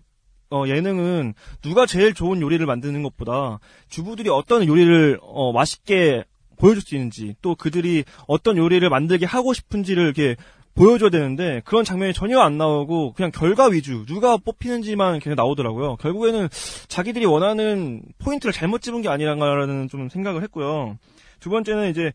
[0.50, 6.24] 어, 예능은 누가 제일 좋은 요리를 만드는 것보다 주부들이 어떤 요리를 어, 맛있게
[6.58, 10.36] 보여줄 수 있는지 또 그들이 어떤 요리를 만들게 하고 싶은지를 이렇게
[10.80, 15.98] 보여줘야 되는데 그런 장면이 전혀 안 나오고 그냥 결과 위주 누가 뽑히는지만 계속 나오더라고요.
[15.98, 16.48] 결국에는
[16.88, 20.98] 자기들이 원하는 포인트를 잘못 집은 게 아니라는 좀 생각을 했고요.
[21.40, 22.14] 두 번째는 이제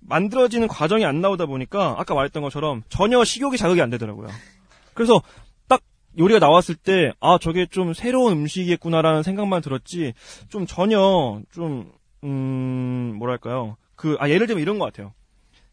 [0.00, 4.28] 만들어지는 과정이 안 나오다 보니까 아까 말했던 것처럼 전혀 식욕이 자극이 안 되더라고요.
[4.94, 5.20] 그래서
[5.68, 5.82] 딱
[6.18, 10.14] 요리가 나왔을 때 아 저게 좀 새로운 음식이겠구나라는 생각만 들었지
[10.48, 11.92] 좀 전혀 좀
[12.24, 13.76] 음, 뭐랄까요.
[13.94, 15.12] 그, 아, 예를 들면 이런 것 같아요.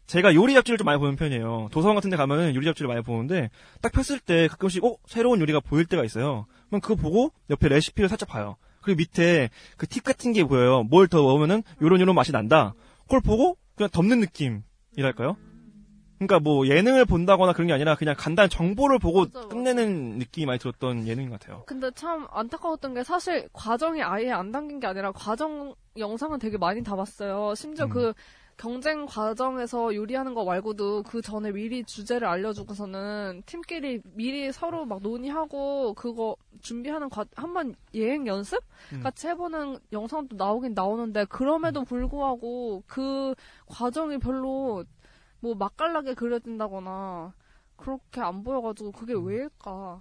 [0.06, 1.68] 제가 요리 잡지를 좀 많이 보는 편이에요.
[1.72, 4.96] 도서관 같은 데 가면은 요리 잡지를 많이 보는데, 딱 폈을 때 가끔씩, 어?
[5.06, 6.46] 새로운 요리가 보일 때가 있어요.
[6.68, 8.56] 그럼 그거 보고 옆에 레시피를 살짝 봐요.
[8.82, 10.82] 그리고 밑에 그 팁 같은 게 보여요.
[10.82, 12.74] 뭘 더 넣으면은 요런 요런 맛이 난다.
[13.04, 15.36] 그걸 보고 그냥 덮는 느낌이랄까요?
[16.18, 19.48] 그러니까 뭐 예능을 본다거나 그런 게 아니라 그냥 간단한 정보를 보고 맞아, 맞아.
[19.48, 21.64] 끝내는 느낌이 많이 들었던 예능인 것 같아요.
[21.66, 26.82] 근데 참 안타까웠던 게 사실 과정이 아예 안 담긴 게 아니라 과정 영상은 되게 많이
[26.82, 27.54] 담았어요.
[27.56, 27.90] 심지어 음.
[27.90, 28.12] 그
[28.56, 35.94] 경쟁 과정에서 요리하는 거 말고도 그 전에 미리 주제를 알려주고서는 팀끼리 미리 서로 막 논의하고
[35.94, 38.62] 그거 준비하는 과, 한번 예행 연습
[38.92, 39.00] 음.
[39.02, 41.84] 같이 해보는 영상도 나오긴 나오는데 그럼에도 음.
[41.84, 43.34] 불구하고 그
[43.66, 44.84] 과정이 별로
[45.40, 47.34] 뭐 맛깔나게 그려진다거나
[47.76, 49.26] 그렇게 안 보여가지고 그게 음.
[49.26, 50.00] 왜일까?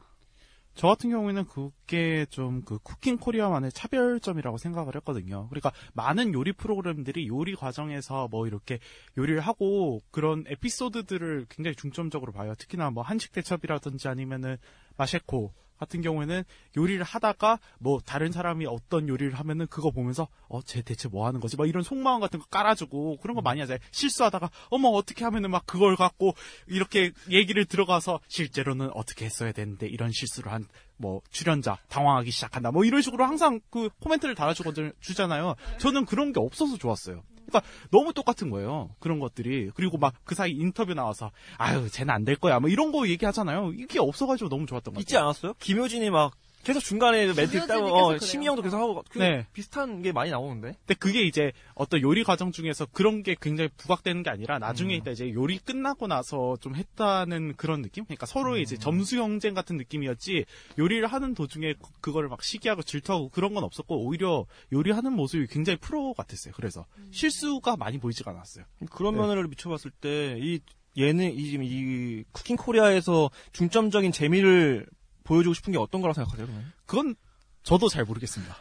[0.75, 5.47] 저 같은 경우에는 그게 좀 그 쿠킹 코리아만의 차별점이라고 생각을 했거든요.
[5.49, 8.79] 그러니까 많은 요리 프로그램들이 요리 과정에서 뭐 이렇게
[9.17, 12.53] 요리를 하고 그런 에피소드들을 굉장히 중점적으로 봐요.
[12.57, 14.57] 특히나 뭐 한식 대첩이라든지 아니면은
[14.97, 16.43] 마셰코 같은 경우에는
[16.77, 21.39] 요리를 하다가 뭐 다른 사람이 어떤 요리를 하면은 그거 보면서 어 쟤 대체 뭐 하는
[21.39, 21.57] 거지?
[21.57, 23.79] 막 이런 속마음 같은 거 깔아주고 그런 거 많이 하잖아요.
[23.91, 26.33] 실수하다가 어머 어떻게 하면은 막 그걸 갖고
[26.67, 30.67] 이렇게 얘기를 들어가서 실제로는 어떻게 했어야 되는데 이런 실수를 한
[30.97, 32.71] 뭐 출연자 당황하기 시작한다.
[32.71, 35.55] 뭐 이런 식으로 항상 그 코멘트를 달아주거든 주잖아요.
[35.79, 37.61] 저는 그런 게 없어서 좋았어요 그러니까
[37.91, 38.89] 너무 똑같은 거예요.
[38.99, 39.69] 그런 것들이.
[39.75, 42.59] 그리고 막 그 사이 인터뷰 나와서 아유, 쟤는 안 될 거야.
[42.59, 43.73] 뭐 이런 거 얘기하잖아요.
[43.77, 45.25] 이게 없어가지고 너무 좋았던 것 있지 같아요.
[45.25, 45.53] 않았어요?
[45.59, 46.33] 김효진이 막
[46.63, 48.17] 계속 중간에 멘트 따고 계속 어.
[48.17, 49.45] 심희영도 계속 하고 그 네.
[49.53, 50.73] 비슷한 게 많이 나오는데.
[50.79, 54.99] 근데 그게 이제 어떤 요리 과정 중에서 그런 게 굉장히 부각되는 게 아니라 나중에 음.
[54.99, 58.05] 있다 이제 요리 끝나고 나서 좀 했다는 그런 느낌?
[58.05, 58.63] 그러니까 서로의 음.
[58.63, 60.45] 이제 점수 경쟁 같은 느낌이었지
[60.79, 65.77] 요리를 하는 도중에 그- 그거를 막 시기하고 질투하고 그런 건 없었고 오히려 요리하는 모습이 굉장히
[65.77, 66.53] 프로 같았어요.
[66.55, 67.09] 그래서 음.
[67.11, 68.65] 실수가 많이 보이지가 않았어요.
[68.91, 69.21] 그런 네.
[69.21, 70.59] 면을 비춰봤을 때이
[70.95, 74.85] 예능 이 지금 이 쿠킹 코리아에서 중점적인 재미를
[75.23, 76.45] 보여주고 싶은 게 어떤 거라고 생각하세요?
[76.47, 76.71] 그러면?
[76.85, 77.15] 그건
[77.63, 78.57] 저도 잘 모르겠습니다.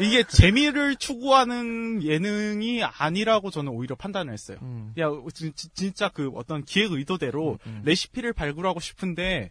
[0.00, 4.58] 이게 재미를 추구하는 예능이 아니라고 저는 오히려 판단을 했어요.
[4.62, 4.92] 음.
[4.98, 9.50] 야, 진- 진짜 그 어떤 기획 의도대로 레시피를 발굴하고 싶은데,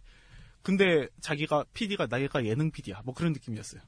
[0.62, 3.00] 근데 자기가 PD가 나이가 예능 PD야.
[3.04, 3.82] 뭐 그런 느낌이었어요.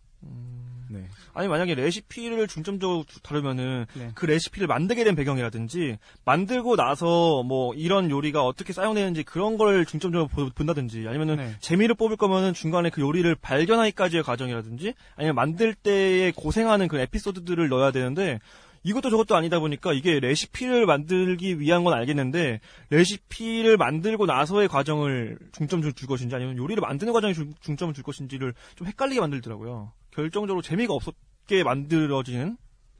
[0.94, 1.04] 네.
[1.34, 4.10] 아니 만약에 레시피를 중점적으로 두- 다루면은 네.
[4.14, 10.28] 그 레시피를 만들게 된 배경이라든지 만들고 나서 뭐 이런 요리가 어떻게 사용되는지 그런 걸 중점적으로
[10.28, 11.54] 보- 본다든지 아니면은 네.
[11.60, 17.90] 재미를 뽑을 거면은 중간에 그 요리를 발견하기까지의 과정이라든지 아니면 만들 때에 고생하는 그 에피소드들을 넣어야
[17.90, 18.38] 되는데
[18.84, 25.90] 이것도 저것도 아니다 보니까 이게 레시피를 만들기 위한 건 알겠는데 레시피를 만들고 나서의 과정을 중점을
[25.94, 29.92] 줄 것인지 아니면 요리를 만드는 과정에 중- 중점을 줄 것인지를 좀 헷갈리게 만들더라고요.
[30.10, 32.56] 결정적으로 재미가 없었게 만들어지는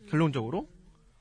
[0.09, 0.69] 결론적으로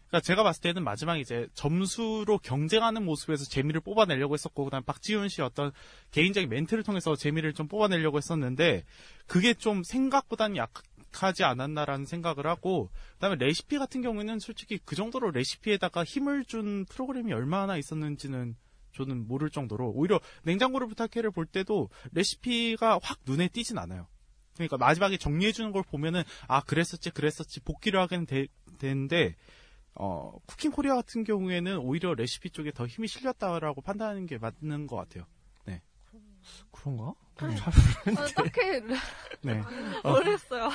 [0.07, 5.41] 그러니까 제가 봤을 때는 마지막에 이제 점수로 경쟁하는 모습에서 재미를 뽑아내려고 했었고, 그다음 박지훈 씨
[5.41, 5.71] 어떤
[6.11, 8.83] 개인적인 멘트를 통해서 재미를 좀 뽑아내려고 했었는데,
[9.25, 10.71] 그게 좀 생각보다는 약
[11.21, 17.33] 하지 않았나라는 생각을 하고, 그다음에 레시피 같은 경우에는 솔직히 그 정도로 레시피에다가 힘을 준 프로그램이
[17.33, 18.55] 얼마나 있었는지는
[18.93, 24.07] 저는 모를 정도로, 오히려 냉장고를 부탁해를 볼 때도 레시피가 확 눈에 띄진 않아요.
[24.53, 28.47] 그러니까 마지막에 정리해 주는 걸 보면은, 아, 그랬었지, 그랬었지, 복귀를 하긴 되,
[28.77, 29.35] 되는데,
[29.95, 34.95] 어, 쿠킹 코리아 같은 경우에는 오히려 레시피 쪽에 더 힘이 실렸다라고 판단하는 게 맞는 것
[34.95, 35.25] 같아요.
[35.65, 35.81] 네.
[36.71, 37.13] 그런가?
[37.37, 38.81] 아, 딱히
[39.41, 39.61] 네.
[40.03, 40.69] 모르겠어요.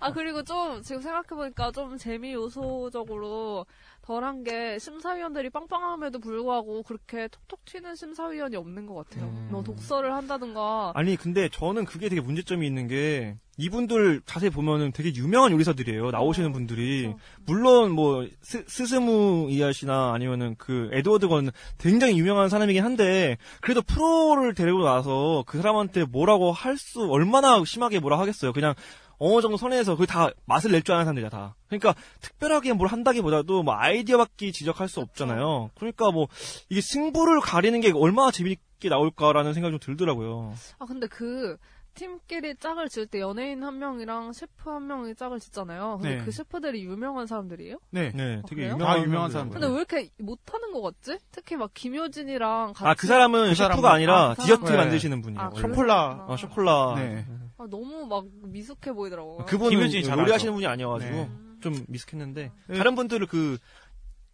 [0.00, 3.66] 아 그리고 좀 지금 생각해 보니까 좀 재미 요소적으로
[4.02, 9.26] 덜한 게 심사위원들이 빵빵함에도 불구하고 그렇게 톡톡 튀는 심사위원이 없는 것 같아요.
[9.50, 10.92] 뭐 독서를 한다든가.
[10.94, 16.52] 아니 근데 저는 그게 되게 문제점이 있는 게 이분들 자세히 보면은 되게 유명한 요리사들이에요 나오시는
[16.52, 17.14] 분들이.
[17.44, 24.54] 물론 뭐 스, 스스무 이하시나 아니면은 그 에드워드 건 굉장히 유명한 사람이긴 한데 그래도 프로를
[24.54, 28.52] 데리고 나서 그 사람한테 뭐라고 할 수 얼마나 심하게 뭐라 하겠어요.
[28.52, 28.74] 그냥
[29.24, 31.54] 어느 정도 선에서 그 다 맛을 낼 줄 아는 사람들이야 다.
[31.68, 35.70] 그러니까 특별하게 뭘 한다기보다도 뭐 아이디어밖에 지적할 수 없잖아요.
[35.76, 36.26] 그러니까 뭐
[36.68, 40.54] 이게 승부를 가리는 게 얼마나 재밌게 나올까라는 생각이 좀 들더라고요.
[40.78, 41.56] 아 근데 그
[41.94, 45.98] 팀끼리 짝을 지을 때 연예인 한 명이랑 셰프 한 명이 짝을 짓잖아요.
[46.00, 46.24] 근데 네.
[46.24, 47.78] 그 셰프들이 유명한 사람들이에요?
[47.90, 48.10] 네.
[48.14, 48.74] 네, 아, 되게 그래요?
[48.74, 49.60] 유명한, 다 유명한 사람들.
[49.60, 51.18] 근데 왜 이렇게 못하는 것 같지?
[51.30, 54.76] 특히 막 김효진이랑 같이 아, 그 사람은 그 셰프가 사람은- 아니라 아, 그 디저트 사람은-
[54.76, 55.40] 만드시는 분이에요.
[55.40, 55.68] 아, 원래.
[55.68, 56.26] 쇼콜라.
[56.28, 56.94] 어, 쇼콜라.
[56.96, 57.26] 네.
[57.58, 59.44] 아, 너무 막 미숙해 보이더라고요.
[59.46, 60.52] 그분은 김효진이 잘 요리하시는.
[60.54, 61.30] 분이 아니어가지고 네.
[61.60, 63.58] 좀 미숙했는데 다른 분들은 그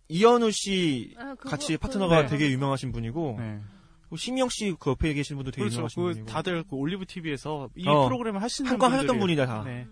[0.09, 2.27] 이현우 씨 아, 그거- 같이 그- 파트너가 네.
[2.29, 3.61] 되게 유명하신 분이고 네.
[3.61, 3.78] 그
[4.17, 5.77] 심영 씨 그 옆에 계신 분도 되게 그렇죠.
[5.77, 8.07] 유명하신 그 분이고 다들 그 올리브 TV에서 이 어.
[8.09, 9.19] 프로그램을 하시는 한건 하셨던.
[9.19, 9.63] 분이다 다.
[9.65, 9.87] 네.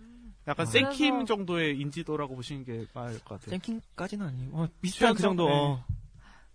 [0.48, 3.50] 약간 아, 생킴 그래서- 정도의 인지도라고 보시는 게 나을 것 같아요.
[3.52, 5.48] 랭킹까지는 아니고 어, 비슷한 그 정도.
[5.48, 5.52] 네.
[5.55, 5.85] 어.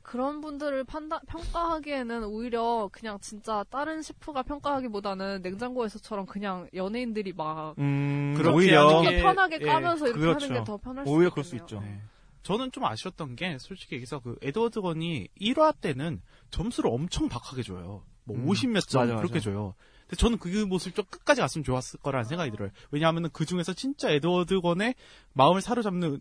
[0.04, 8.34] 그런 분들을 판다, 평가하기에는 오히려 그냥 진짜 다른 셰프가 평가하기보다는 냉장고에서처럼 그냥 연예인들이 막 음,
[8.36, 10.46] 그렇게 오히려 좀 더 편하게 예, 까면서 이렇게 그렇죠.
[10.48, 11.30] 하는 게 더 편할 수 오히려.
[11.30, 11.80] 그럴 수 있죠.
[11.82, 12.02] 네.
[12.44, 16.22] 저는 좀 아쉬웠던 게 솔직히 여기서 그 에드워드 건이 1화 때는
[16.52, 18.04] 점수를 엄청 박하게 줘요.
[18.24, 19.46] 뭐 음, 50몇 점 맞아, 그렇게 맞아.
[19.46, 19.74] 줘요.
[20.02, 22.70] 근데 저는 그 모습 좀 끝까지 갔으면 좋았을 거라는 생각이 들어요.
[22.92, 24.94] 왜냐하면 그 중에서 진짜 에드워드 건의
[25.34, 26.20] 마음을 사로잡는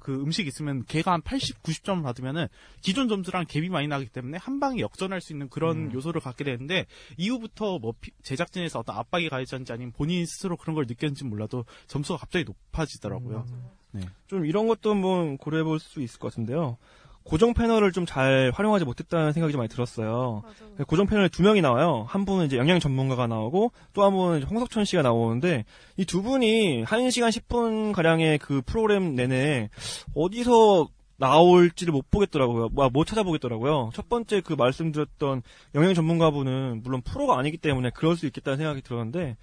[0.00, 2.48] 그 음식이 있으면 걔가 한 80, 90점을 받으면은
[2.80, 5.92] 기존 점수랑 갭이 많이 나기 때문에 한 방에 역전할 수 있는 그런 음.
[5.92, 6.86] 요소를 갖게 되는데
[7.18, 12.18] 이후부터 뭐 피- 제작진에서 어떤 압박이 가해졌는지 아니면 본인 스스로 그런 걸 느꼈는지 몰라도 점수가
[12.18, 13.46] 갑자기 높아지더라고요.
[13.92, 14.00] 네.
[14.26, 16.78] 좀 이런 것도 한번 고려해 볼 수 있을 것 같은데요.
[17.24, 20.42] 고정 패널을 좀 잘 활용하지 못했다는 생각이 좀 많이 들었어요.
[20.42, 20.86] 맞아요.
[20.86, 22.04] 고정 패널에 두 명이 나와요.
[22.08, 25.64] 한 분은 이제 영양 전문가가 나오고 또 한 분은 홍석천 씨가 나오는데
[25.96, 29.68] 이 두 분이 1시간 10분 가량의 그 프로그램 내내
[30.14, 32.70] 어디서 나올지를 못 보겠더라고요.
[32.72, 33.90] 뭐, 못 찾아보겠더라고요.
[33.92, 35.42] 첫 번째 그 말씀드렸던
[35.74, 39.36] 영양 전문가분은 물론 프로가 아니기 때문에 그럴 수 있겠다는 생각이 들었는데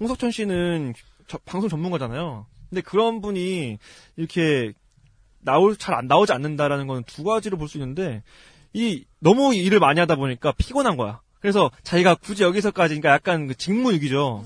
[0.00, 0.94] 홍석천 씨는
[1.26, 2.46] 저- 방송 전문가잖아요.
[2.70, 3.78] 근데 그런 분이
[4.16, 4.72] 이렇게
[5.40, 8.22] 나올 잘 안 나오지 않는다라는 건 두 가지로 볼 수 있는데
[8.72, 11.20] 이 너무 일을 많이 하다 보니까 피곤한 거야.
[11.40, 14.44] 그래서 자기가 굳이 여기서까지 그러니까 약간 그 직무유기죠.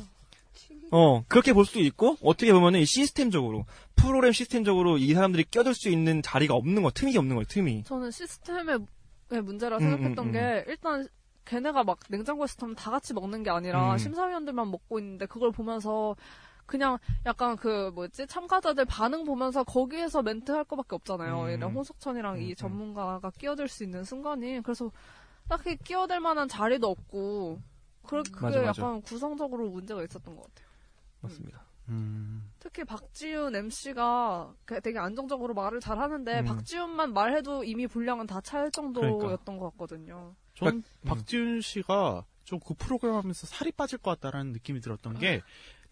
[0.95, 3.65] 어 그렇게 볼 수도 있고 어떻게 보면은 이 시스템적으로
[3.97, 7.85] 프로그램 시스템적으로 이 사람들이 껴들 수 있는 자리가 없는 거 틈이 없는 거예요 틈이.
[7.85, 8.79] 저는 시스템의
[9.43, 11.09] 문제라 음, 생각했던 음, 게 일단
[11.47, 13.99] 걔네가 막 냉장고에서 다- 다 같이 먹는 게 아니라 음.
[13.99, 16.15] 심사위원들만 먹고 있는데 그걸 보면서
[16.73, 21.43] 그냥 약간 그 뭐였지 참가자들 반응 보면서 거기에서 멘트 할 거밖에 없잖아요.
[21.43, 21.51] 음.
[21.51, 22.55] 이런 홍석천이랑 음, 이 음.
[22.55, 24.91] 전문가가 끼어들 수 있는 순간이 그래서
[25.51, 27.61] 딱히 끼어들 만한 자리도 없고
[28.05, 28.83] 그, 그게 맞아, 맞아.
[28.83, 30.69] 약간 구성적으로 문제가 있었던 것 같아요.
[31.21, 31.63] 맞습니다.
[31.91, 32.51] 음.
[32.59, 36.45] 특히 박지훈 MC가 되게 안정적으로 말을 잘 하는데 음.
[36.47, 39.59] 박지훈만 말해도 이미 분량은 다 차일 정도였던 그러니까.
[39.59, 40.35] 것 같거든요.
[40.55, 40.83] 전 음.
[41.05, 45.43] 박지훈 씨가 좀 그 프로그램 하면서 살이 빠질 것 같다라는 느낌이 들었던 게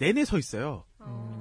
[0.01, 0.85] 내내 서 있어요.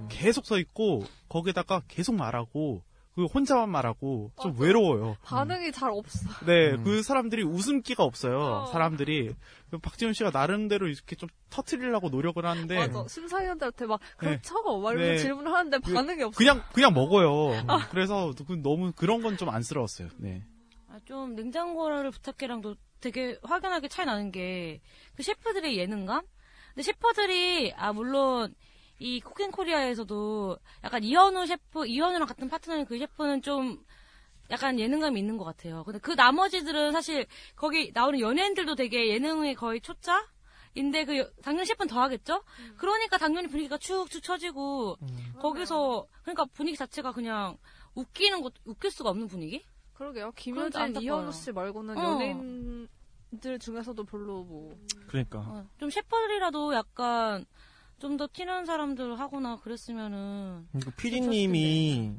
[0.10, 2.84] 계속 서 있고 거기다가 계속 말하고
[3.16, 5.18] 그 혼자만 말하고 좀 외로워요.
[5.24, 6.30] 반응이 잘 없어.
[6.46, 6.84] 네, 음.
[6.84, 8.38] 그 사람들이 웃음기가 없어요.
[8.40, 8.66] 어.
[8.68, 9.34] 사람들이
[9.70, 13.06] 그 박지훈 씨가 나름대로 이렇게 좀 터트리려고 노력을 하는데 맞아.
[13.08, 14.28] 심사위원들한테 막 네.
[14.30, 14.54] 그렇죠?
[14.80, 15.18] 막 이러면서 네.
[15.18, 16.38] 질문을 하는데 그- 반응이 없어.
[16.38, 17.66] 그냥 그냥 먹어요.
[17.92, 20.10] 그래서 그 너무 그런 건 좀 안쓰러웠어요.
[20.18, 20.44] 네.
[20.90, 24.82] 아, 좀 냉장고를 부탁해랑도 되게 확연하게 차이 나는 게
[25.16, 26.24] 그 셰프들의 예능감?
[26.70, 28.54] 근데 셰프들이 아 물론
[29.00, 33.84] 이 쿠킹 코리아에서도 약간 이현우 셰프, 이현우랑 같은 파트너인 그 셰프는 좀
[34.52, 35.84] 약간 예능감이 있는 것 같아요.
[35.84, 40.28] 근데 그 나머지들은 사실 거기 나오는 연예인들도 되게 예능에 거의 초짜
[40.76, 42.44] 인데 그 여- 당연히 셰프는 더 하겠죠?
[42.78, 44.98] 그러니까 당연히 분위기가 축축 처지고
[45.40, 47.58] 거기서 그러니까 분위기 자체가 그냥
[47.96, 49.64] 웃기는 것 웃길 수가 없는 분위기?
[49.94, 50.32] 그러게요.
[50.36, 51.02] 김효진.
[51.02, 52.04] 이현우 씨 말고는 어.
[52.14, 52.88] 연예인
[53.42, 54.76] 들 중에서도 별로 뭐
[55.08, 55.40] 그러니까.
[55.40, 57.46] 어, 좀 셰프들이라도 약간
[58.00, 62.16] 좀더 티나는 사람들 하거나 그랬으면은 그리고 PD님이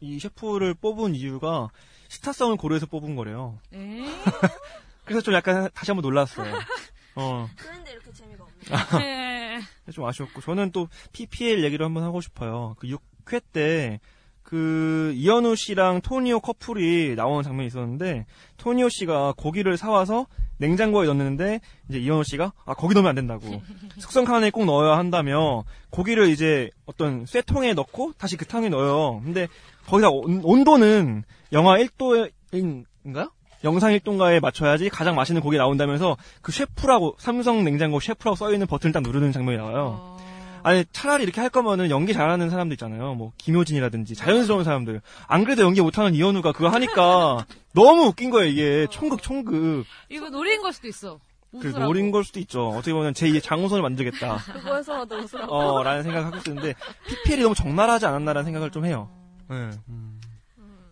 [0.00, 1.68] 이 셰프를 뽑은 이유가
[2.08, 3.58] 스타성을 고려해서 뽑은 거래요.
[3.72, 4.04] 에?
[5.04, 6.54] 그래서 좀 약간 다시 한번 놀랐어요.
[7.16, 8.98] 어, 그런데 이렇게 재미가 없네.
[8.98, 9.60] 네.
[9.92, 10.40] 좀 아쉬웠고.
[10.40, 12.74] 저는 또 PPL 얘기를 한번 하고 싶어요.
[12.78, 14.00] 그 6회 때,
[14.44, 18.26] 그, 이현우 씨랑 토니오 커플이 나오는 장면이 있었는데,
[18.58, 20.26] 토니오 씨가 고기를 사와서
[20.58, 23.62] 냉장고에 넣는데, 이제 이현우 씨가, 아, 거기 넣으면 안 된다고.
[23.98, 29.22] 숙성 칸에 꼭 넣어야 한다며, 고기를 이제 어떤 쇠통에 넣고, 다시 그 탕에 넣어요.
[29.24, 29.48] 근데,
[29.86, 33.30] 거기다 온, 온도는 영하 1도인가요?
[33.64, 38.92] 영상 1도인가에 맞춰야지 가장 맛있는 고기 나온다면서 그 셰프라고 삼성 냉장고 셰프라고 써 있는 버튼을
[38.92, 40.18] 딱 누르는 장면이 나와요.
[40.64, 43.14] 아니 차라리 이렇게 할 거면은 연기 잘하는 사람들 있잖아요.
[43.14, 45.02] 뭐 김효진이라든지 자연스러운 사람들.
[45.28, 49.84] 안 그래도 연기 못하는 이현우가 그거 하니까 너무 웃긴 거예요 이게 총극 총극.
[50.08, 51.20] 이거 노린 걸 수도 있어.
[51.60, 51.68] 그.
[51.68, 52.68] 노린 걸 수도 있죠.
[52.70, 54.38] 어떻게 보면 제2의 장우선을 만들겠다.
[54.54, 55.54] 그거에서라도 웃으라고.
[55.54, 56.74] 어 라는 생각을 하고 있었는데
[57.06, 59.10] PPL이 너무 적나라하지 않았나라는 생각을 좀 해요.
[59.50, 59.70] 네.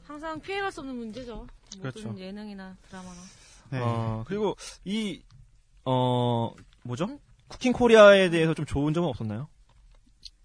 [0.06, 1.46] 항상 피해갈 수 없는 문제죠.
[1.78, 2.14] 모든 그렇죠.
[2.16, 3.16] 예능이나 드라마나.
[3.70, 3.80] 네.
[3.80, 4.54] 어, 그리고
[4.84, 5.22] 이,
[5.86, 7.18] 어, 뭐죠?
[7.48, 9.48] 쿠킹 코리아에 대해서 좀 좋은 점은 없었나요?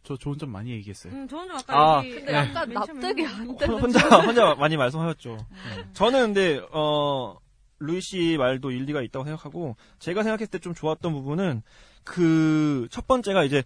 [0.07, 1.11] 저 좋은 점 많이 얘기했어요.
[1.11, 2.37] 음, 저는 좀 아까 아, 여기 근데 네.
[2.37, 3.25] 약간 납득이.
[3.25, 3.77] 안 되는.
[3.77, 5.35] 혼자, 혼자 많이 말씀하셨죠.
[5.75, 5.85] 네.
[5.91, 7.35] 저는 근데, 어,
[7.79, 11.61] 루이 씨 말도 일리가 있다고 생각하고, 제가 생각했을 때 좀 좋았던 부분은,
[12.05, 13.63] 그, 첫 번째가 이제,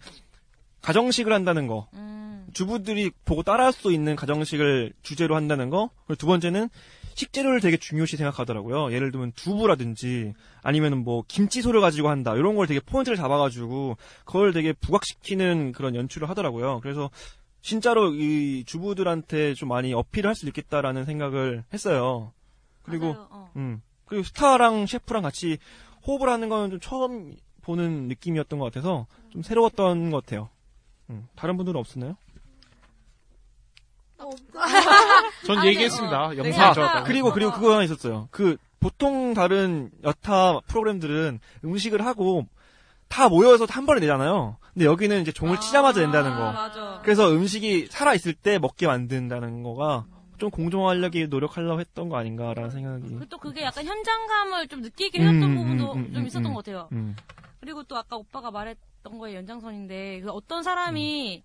[0.80, 1.86] 가정식을 한다는 거.
[1.94, 2.48] 음.
[2.54, 5.90] 주부들이 보고 따라할 수 있는 가정식을 주제로 한다는 거.
[6.06, 6.68] 그리고 두 번째는,
[7.14, 8.92] 식재료를 되게 중요시 생각하더라고요.
[8.92, 14.72] 예를 들면 두부라든지 아니면은 뭐 김치소를 가지고 한다 이런 걸 되게 포인트를 잡아가지고 그걸 되게
[14.72, 16.80] 부각시키는 그런 연출을 하더라고요.
[16.80, 17.10] 그래서
[17.60, 22.32] 진짜로 이 주부들한테 좀 많이 어필을 할 수 있겠다라는 생각을 했어요.
[22.82, 23.28] 그리고 맞아요.
[23.30, 23.50] 어.
[23.56, 25.58] 음 그리고 스타랑 셰프랑 같이
[26.06, 30.48] 호흡을 하는 거는 좀 처음 보는 느낌이었던 것 같아서 좀 새로웠던 것 같아요.
[31.10, 32.16] 음, 다른 분들은 없었나요?
[35.46, 36.26] 전 아니, 얘기했습니다.
[36.28, 36.36] 어.
[36.36, 37.06] 영상 아, 좋았다고.
[37.06, 38.28] 그리고 그리고 그거 하나 있었어요.
[38.30, 42.46] 그 보통 다른 여타 프로그램들은 음식을 하고
[43.08, 44.56] 다 모여서 한 번에 내잖아요.
[44.72, 46.52] 근데 여기는 이제 종을 치자마자 낸다는 아, 거.
[46.52, 47.00] 맞아.
[47.02, 50.06] 그래서 음식이 살아 있을 때 먹게 만든다는 거가
[50.38, 53.06] 좀 공정하려기 노력하려고 했던 거 아닌가라는 생각이.
[53.08, 56.46] 그리고 또 그게 약간 현장감을 좀 느끼게 해줬던 음, 부분도 음, 음, 좀 음, 있었던
[56.46, 56.54] 음.
[56.54, 56.88] 것 같아요.
[56.92, 57.14] 음.
[57.60, 61.44] 그리고 또 아까 오빠가 말했던 거의 연장선인데 그 어떤 사람이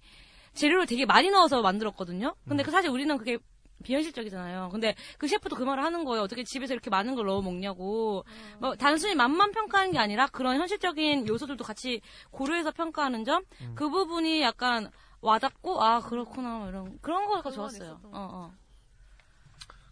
[0.58, 2.36] 재료를 되게 많이 넣어서 만들었거든요.
[2.48, 3.38] 근데 그 사실 우리는 그게
[3.84, 4.70] 비현실적이잖아요.
[4.72, 6.24] 근데 그 셰프도 그 말을 하는 거예요.
[6.24, 8.26] 어떻게 집에서 이렇게 많은 걸 넣어 먹냐고.
[8.60, 13.44] 뭐 단순히 맛만 평가하는 게 아니라 그런 현실적인 요소들도 같이 고려해서 평가하는 점.
[13.76, 14.90] 그 부분이 약간
[15.22, 18.00] 와닿고 아 그렇구나 뭐 이런 그런 거가 좋았어요.
[18.04, 18.54] 어, 어.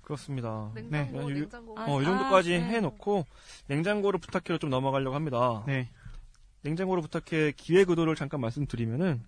[0.01, 0.71] 그렇습니다.
[0.75, 1.33] 냉장고, 네.
[1.33, 1.79] 냉장고.
[1.79, 2.63] 아, 어, 이 정도까지 아, 네.
[2.63, 3.25] 해놓고
[3.67, 5.63] 냉장고를 부탁해로 좀 넘어가려고 합니다.
[5.65, 5.89] 네.
[6.61, 9.23] 냉장고를 부탁해 기획 의도를 잠깐 말씀드리면은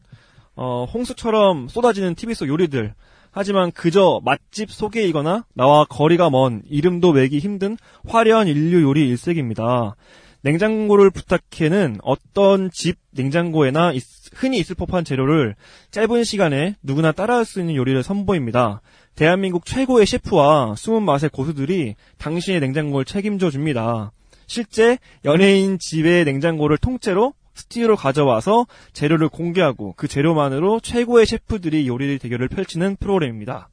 [0.58, 2.94] 어, 홍수처럼 쏟아지는 TV 속 요리들.
[3.32, 9.96] 하지만 그저 맛집 소개이거나 나와 거리가 먼 이름도 매기 힘든 화려한 인류 요리 일색입니다.
[10.42, 15.56] 냉장고를 부탁해는 어떤 집 냉장고에나 있- 흔히 있을 법한 재료를
[15.92, 18.82] 짧은 시간에 누구나 따라할 수 있는 요리를 선보입니다.
[19.16, 24.12] 대한민국 최고의 셰프와 숨은 맛의 고수들이 당신의 냉장고를 책임져 줍니다.
[24.48, 32.48] 실제 연예인 집의 냉장고를 통째로 스튜디오로 가져와서 재료를 공개하고 그 재료만으로 최고의 셰프들이 요리 대결을
[32.48, 33.70] 펼치는 프로그램입니다.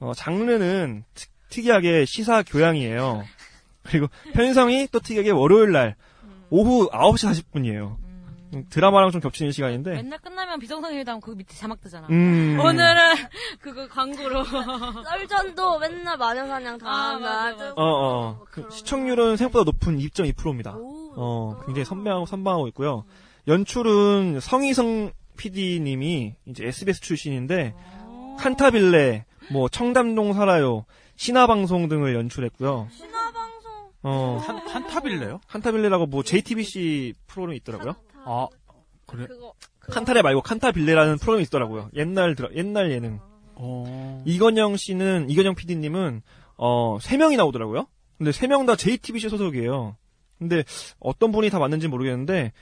[0.00, 3.24] 어, 장르는 특- 특이하게 시사 교양이에요.
[3.84, 5.94] 그리고 편성이 또 특이하게 월요일 날
[6.50, 7.96] 오후 9시 40분이에요.
[8.70, 9.90] 드라마랑 좀 겹치는 시간인데.
[9.90, 12.06] 맨날 끝나면 비정상회담 그 밑에 자막 뜨잖아.
[12.10, 12.58] 음.
[12.60, 12.94] 오늘은
[13.60, 14.44] 그거 광고로
[15.04, 18.40] 썰전도 맨날 마녀사냥 아, 맞아, 다 어, 어.
[18.50, 20.74] 그 시청률은 생각보다 높은 2.2%입니다.
[20.76, 23.04] 오 어, 굉장히 선배하고 선방하고 있고요.
[23.48, 27.74] 연출은 성희성 PD님이 이제 SBS 출신인데
[28.38, 30.84] 칸타빌레, 뭐 청담동 살아요,
[31.16, 32.88] 신화방송 등을 연출했고요.
[32.90, 33.72] 신화방송.
[34.02, 35.40] 어, 한, 한타빌레요?
[35.48, 37.94] 칸타빌레라고 뭐 JTBC 프로그램이 있더라고요.
[38.24, 38.46] 아,
[39.06, 39.26] 그래?
[39.26, 41.90] 그거 칸타레 말고 칸타빌레라는 프로그램이 있더라고요.
[41.94, 43.20] 옛날 들어, 옛날 예능.
[43.54, 44.22] 어.
[44.26, 46.22] 이건영 씨는 이건영 PD님은
[46.58, 47.86] 어, 세 명이 나오더라고요.
[48.18, 49.96] 근데 세 명 다 JTBC 소속이에요.
[50.38, 50.64] 근데
[51.00, 52.52] 어떤 분이 다 맞는지 모르겠는데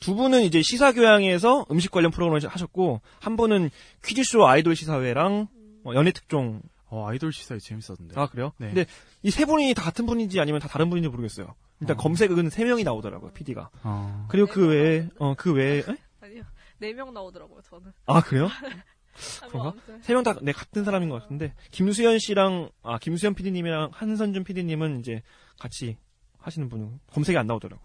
[0.00, 3.70] 두 분은 이제 시사 교양에서 음식 관련 프로그램을 하셨고 한 분은
[4.04, 5.48] 퀴즈쇼 아이돌 시사회랑
[5.84, 6.60] 어, 연예 특종.
[6.86, 8.20] 어, 아이돌 시사회 재밌었는데.
[8.20, 8.52] 아 그래요?
[8.58, 8.66] 네.
[8.68, 8.86] 근데
[9.22, 11.54] 이 세 분이 다 같은 분인지 아니면 다 다른 분인지 모르겠어요.
[11.80, 12.00] 일단 어.
[12.00, 13.70] 검색은 세 명이 나오더라고요, PD가.
[13.82, 14.26] 어.
[14.28, 15.82] 그리고 그 외에 어 그 외에 에?
[16.20, 16.42] 아니요.
[16.78, 17.92] 네 명 나오더라고요, 저는.
[18.06, 18.48] 아 그래요?
[19.42, 20.02] 아, 뭐 그런가?
[20.02, 25.22] 세 명다내 같은 사람인 것 같은데 김수현 씨랑 아 김수현 PD님이랑 한선준 PD님은 이제
[25.58, 25.96] 같이
[26.44, 27.82] 하시는 분은 검색이 안 나오더라고.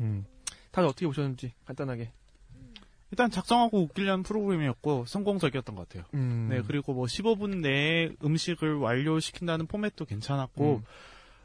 [0.00, 0.24] 음.
[0.70, 2.10] 다들 어떻게 보셨는지 간단하게.
[3.10, 6.04] 일단 작성하고 웃기려는 프로그램이었고 성공적이었던 것 같아요.
[6.14, 6.46] 음.
[6.48, 10.84] 네, 그리고 뭐 15분 내에 음식을 완료시킨다는 포맷도 괜찮았고, 음.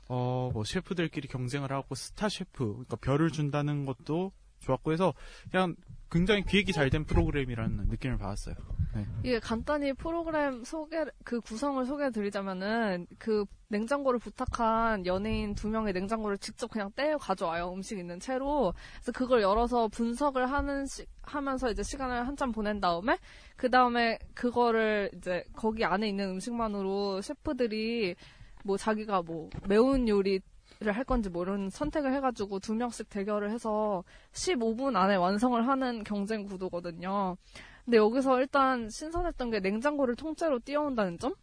[0.08, 5.14] 어, 뭐 셰프들끼리 경쟁을 하고 스타 셰프, 그러니까 별을 준다는 것도 좋았고 해서
[5.50, 5.76] 그냥
[6.12, 8.56] 굉장히 기획이 잘 된 프로그램이라는 느낌을 받았어요.
[8.96, 9.06] 네.
[9.24, 16.38] 이게 간단히 프로그램 소개 그 구성을 소개해 드리자면은 그 냉장고를 부탁한 연예인 두 명의 냉장고를
[16.38, 21.84] 직접 그냥 떼어 가져와요 음식 있는 채로 그래서 그걸 열어서 분석을 하는 시, 하면서 이제
[21.84, 23.18] 시간을 한참 보낸 다음에
[23.58, 28.16] 그 다음에 그거를 이제 거기 안에 있는 음식만으로 셰프들이
[28.64, 30.42] 뭐 자기가 뭐 매운 요리 를
[30.84, 36.46] 할 건지 뭐 이런 선택을 해가지고 두 명씩 대결을 해서 15분 안에 완성을 하는 경쟁
[36.46, 37.38] 구도거든요.
[37.86, 41.34] 근데 여기서 일단 신선했던 게 냉장고를 통째로 띄워온다는 점?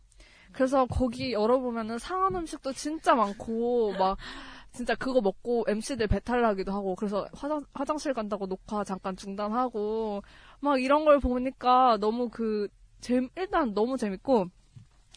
[0.52, 4.18] 그래서 거기 열어보면은 상한 음식도 진짜 많고, 막,
[4.72, 10.22] 진짜 그거 먹고 MC들 배탈 나기도 하고, 그래서 화장, 화장실 간다고 녹화 잠깐 중단하고,
[10.60, 12.68] 막 이런 걸 보니까 너무 그,
[13.00, 14.46] 재, 일단 너무 재밌고,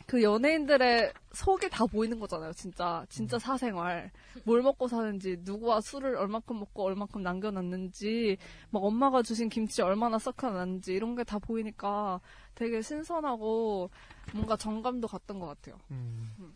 [0.08, 3.06] 그 연예인들의 속이 다 보이는 거잖아요, 진짜.
[3.10, 4.12] 진짜 사생활.
[4.44, 8.38] 뭘 먹고 사는지, 누구와 술을 얼만큼 먹고 얼만큼 남겨놨는지,
[8.70, 12.22] 막 엄마가 주신 김치 얼마나 썩혀놨는지, 이런 게 다 보이니까
[12.54, 13.90] 되게 신선하고
[14.34, 15.80] 뭔가 정감도 갔던 것 같아요.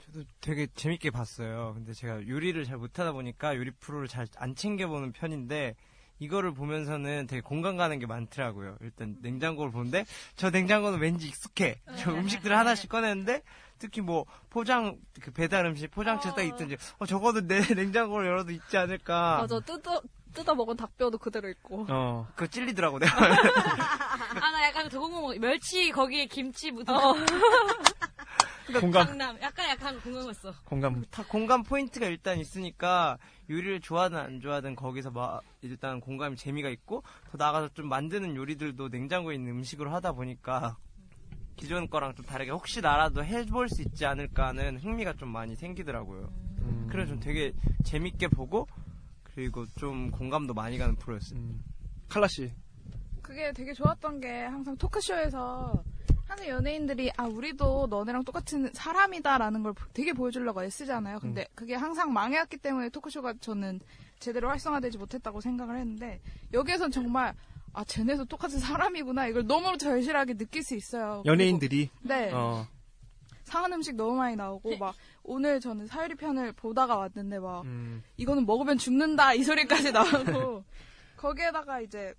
[0.06, 1.74] 저도 되게 재밌게 봤어요.
[1.76, 5.76] 근데 제가 요리를 잘 못하다 보니까 요리 프로를 잘 안 챙겨보는 편인데
[6.19, 8.77] 이거를 보면서는 되게 공감 가는 게 많더라고요.
[8.82, 10.05] 일단 냉장고를 보는데
[10.36, 11.79] 저 냉장고는 왠지 익숙해.
[11.97, 13.41] 저 음식들을 하나씩 꺼내는데
[13.79, 18.77] 특히 뭐 포장 그 배달 음식 포장지에 딱 있든지 어 적어도 내 냉장고를 열어도 있지
[18.77, 19.38] 않을까.
[19.41, 20.01] 맞아, 뜯어,
[20.34, 21.86] 뜯어 먹은 닭뼈도 그대로 있고.
[21.89, 22.27] 어.
[22.36, 23.15] 그거 찔리더라고 내가.
[23.25, 27.15] 아, 나 약간 더 궁금한 거, 멸치 거기에 김치 묻은 거.
[28.79, 29.08] 공감.
[29.08, 29.41] 강남.
[29.41, 30.53] 약간 약간 궁금했어.
[30.65, 31.03] 공감.
[31.10, 33.17] 다 공감 포인트가 일단 있으니까
[33.50, 38.90] 요리를 좋아하든 안 좋아하든 거기서 막 일단 공감이 재미가 있고 더 나아가서 좀 만드는 요리들도
[38.90, 40.78] 냉장고에 있는 음식으로 하다 보니까
[41.56, 46.32] 기존 거랑 좀 다르게 혹시 나라도 해볼 수 있지 않을까 하는 흥미가 좀 많이 생기더라고요.
[46.90, 47.52] 그래서 좀 되게
[47.84, 48.68] 재밌게 보고
[49.24, 51.40] 그리고 좀 공감도 많이 가는 프로였어요.
[52.08, 52.52] 칼라 씨.
[53.22, 55.84] 그게 되게 좋았던 게 항상 토크쇼에서
[56.30, 61.20] 하는 연예인들이 아 우리도 너네랑 똑같은 사람이다라는 걸 되게 보여주려고 애쓰잖아요.
[61.20, 63.80] 근데 그게 항상 망해왔기 때문에 토크쇼가 저는
[64.20, 66.22] 제대로 활성화되지 못했다고 생각을 했는데
[66.54, 67.34] 여기에선 정말
[67.74, 71.24] 아 쟤네도 똑같은 사람이구나 이걸 너무 절실하게 느낄 수 있어요.
[71.26, 71.89] 연예인들이.
[72.02, 72.32] 그리고- 네.
[72.32, 72.68] 어.
[73.44, 78.04] 상한 음식 너무 많이 나오고 막 오늘 저는 사유리 편을 보다가 왔는데 막 음.
[78.18, 80.63] 이거는 먹으면 죽는다 이 소리까지 나오고
[81.18, 82.13] 거기에다가 이제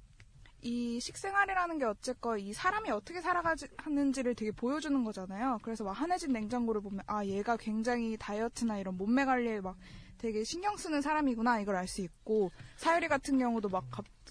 [0.62, 5.58] 이 식생활이라는 게 어쨌건 이 사람이 어떻게 살아가는지를 되게 보여주는 거잖아요.
[5.62, 9.76] 그래서 막 한해진 냉장고를 보면 아 얘가 굉장히 다이어트나 이런 몸매 관리에 막
[10.18, 13.84] 되게 신경 쓰는 사람이구나 이걸 알 수 있고 사유리 같은 경우도 막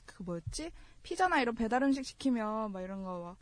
[0.06, 0.72] 그 뭐였지
[1.04, 3.38] 피자나 이런 배달 음식 시키면 막 이런 거 막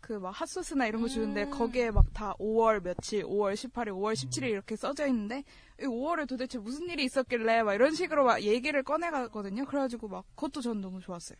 [0.00, 4.74] 그막 핫소스나 이런 거 주는데 거기에 막 다 5월 며칠, 5월 18일, 5월 17일 이렇게
[4.76, 5.44] 써져 있는데
[5.78, 9.66] 이 5월에 도대체 무슨 일이 있었길래 막 이런 식으로 막 얘기를 꺼내가거든요.
[9.66, 11.38] 그래가지고 막 그것도 전 너무 좋았어요.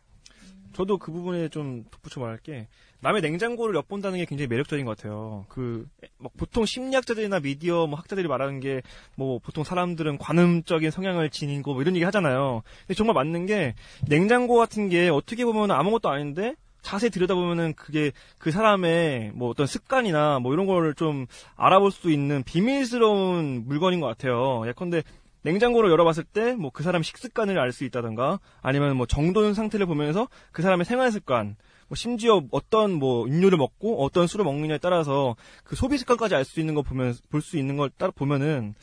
[0.72, 2.68] 저도 그 부분에 좀 덧붙여 말할 게
[3.00, 5.44] 남의 냉장고를 엿본다는 게 굉장히 매력적인 것 같아요.
[5.48, 5.86] 그
[6.18, 8.82] 막 보통 심리학자들이나 미디어 뭐 학자들이 말하는 게
[9.16, 12.62] 뭐 보통 사람들은 관음적인 성향을 지니고 뭐 이런 얘기 하잖아요.
[12.86, 13.74] 근데 정말 맞는 게
[14.08, 20.38] 냉장고 같은 게 어떻게 보면 아무것도 아닌데 자세히 들여다보면은 그게 그 사람의 뭐 어떤 습관이나
[20.38, 24.62] 뭐 이런 거를 좀 알아볼 수 있는 비밀스러운 물건인 것 같아요.
[24.66, 25.02] 예컨대
[25.42, 30.28] 냉장고를 열어봤을 때 뭐 그 사람 식습관을 알 수 있다던가 아니면 뭐 정돈 상태를 보면서
[30.52, 31.56] 그 사람의 생활 습관
[31.88, 35.34] 뭐 심지어 어떤 뭐 음료를 먹고 어떤 술을 먹느냐에 따라서
[35.64, 38.74] 그 소비 습관까지 알 수 있는 거 보면 볼 수 있는 걸 따라 보면은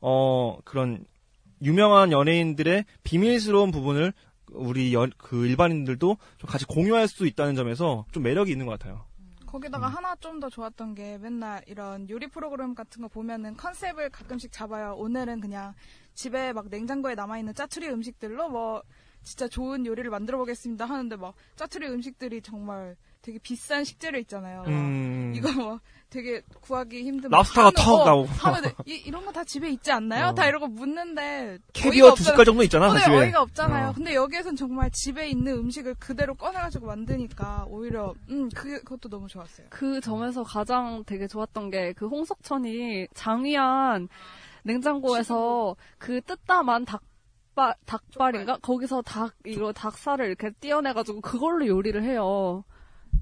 [0.00, 1.04] 어 그런
[1.62, 4.12] 유명한 연예인들의 비밀스러운 부분을
[4.52, 9.04] 우리 연, 그 일반인들도 좀 같이 공유할 수 있다는 점에서 좀 매력이 있는 것 같아요.
[9.46, 14.50] 거기다가 하나 좀 더 좋았던 게 맨날 이런 요리 프로그램 같은 거 보면은 컨셉을 가끔씩
[14.52, 14.94] 잡아요.
[14.98, 15.74] 오늘은 그냥
[16.14, 18.82] 집에 막 냉장고에 남아있는 짜투리 음식들로 뭐
[19.22, 24.64] 진짜 좋은 요리를 만들어 보겠습니다 하는데 막 짜투리 음식들이 정말 되게 비싼 식재료 있잖아요.
[24.66, 25.32] 음.
[25.34, 28.28] 이거 뭐 되게 구하기 힘든 랍스타가 턱 어, 나오고.
[28.28, 30.28] 하면 이, 이런 거 다 집에 있지 않나요?
[30.28, 30.34] 어.
[30.34, 32.22] 다 이러고 묻는데 캐비어 두.
[32.22, 33.16] 숟갈 정도 있잖아, 어, 네, 집에.
[33.16, 33.88] 어이가 없잖아요.
[33.88, 33.92] 어.
[33.94, 39.68] 근데 여기에선 정말 집에 있는 음식을 그대로 꺼내가지고 만드니까 오히려 음 그게 그것도 너무 좋았어요.
[39.70, 44.08] 그 점에서 가장 되게 좋았던 게 그 홍석천이 장위안
[44.64, 52.64] 냉장고에서 그 뜯다만 닭발 닭발인가 거기서 닭 이거 닭살을 이렇게 띄어내가지고 그걸로 요리를 해요.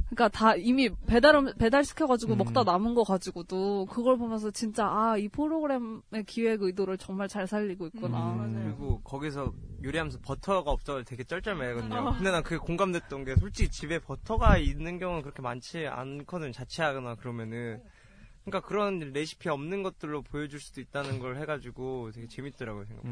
[0.08, 5.28] 그러니까 다 이미 배달 배달 시켜가지고 먹다 남은 거 가지고도 그걸 보면서 진짜 아 이
[5.28, 8.46] 프로그램의 기획 의도를 정말 잘 살리고 있구나.
[8.52, 11.94] 그리고 거기서 요리하면서 버터가 없어서 되게 쩔쩔매거든요.
[11.96, 12.12] 어.
[12.12, 17.82] 근데 난 그게 공감됐던 게 솔직히 집에 버터가 있는 경우는 그렇게 많지 않거든 자취하거나 그러면은
[18.44, 23.04] 그러니까 그런 레시피 없는 것들로 보여줄 수도 있다는 걸 해가지고 되게 재밌더라고요 생각.